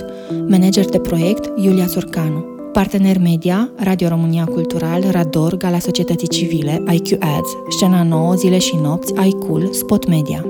Manager 0.49 0.85
de 0.85 0.99
proiect 0.99 1.59
Iulia 1.63 1.87
Țurcanu. 1.87 2.45
Partener 2.73 3.19
media, 3.19 3.71
Radio 3.77 4.09
România 4.09 4.45
Cultural, 4.45 5.05
Rador, 5.11 5.57
Gala 5.57 5.79
Societății 5.79 6.29
Civile, 6.29 6.83
IQ 6.93 7.19
Ads, 7.19 7.49
Scena 7.69 8.03
9, 8.03 8.35
Zile 8.35 8.59
și 8.59 8.77
Nopți, 8.77 9.13
iCool, 9.29 9.73
Spot 9.73 10.09
Media. 10.09 10.45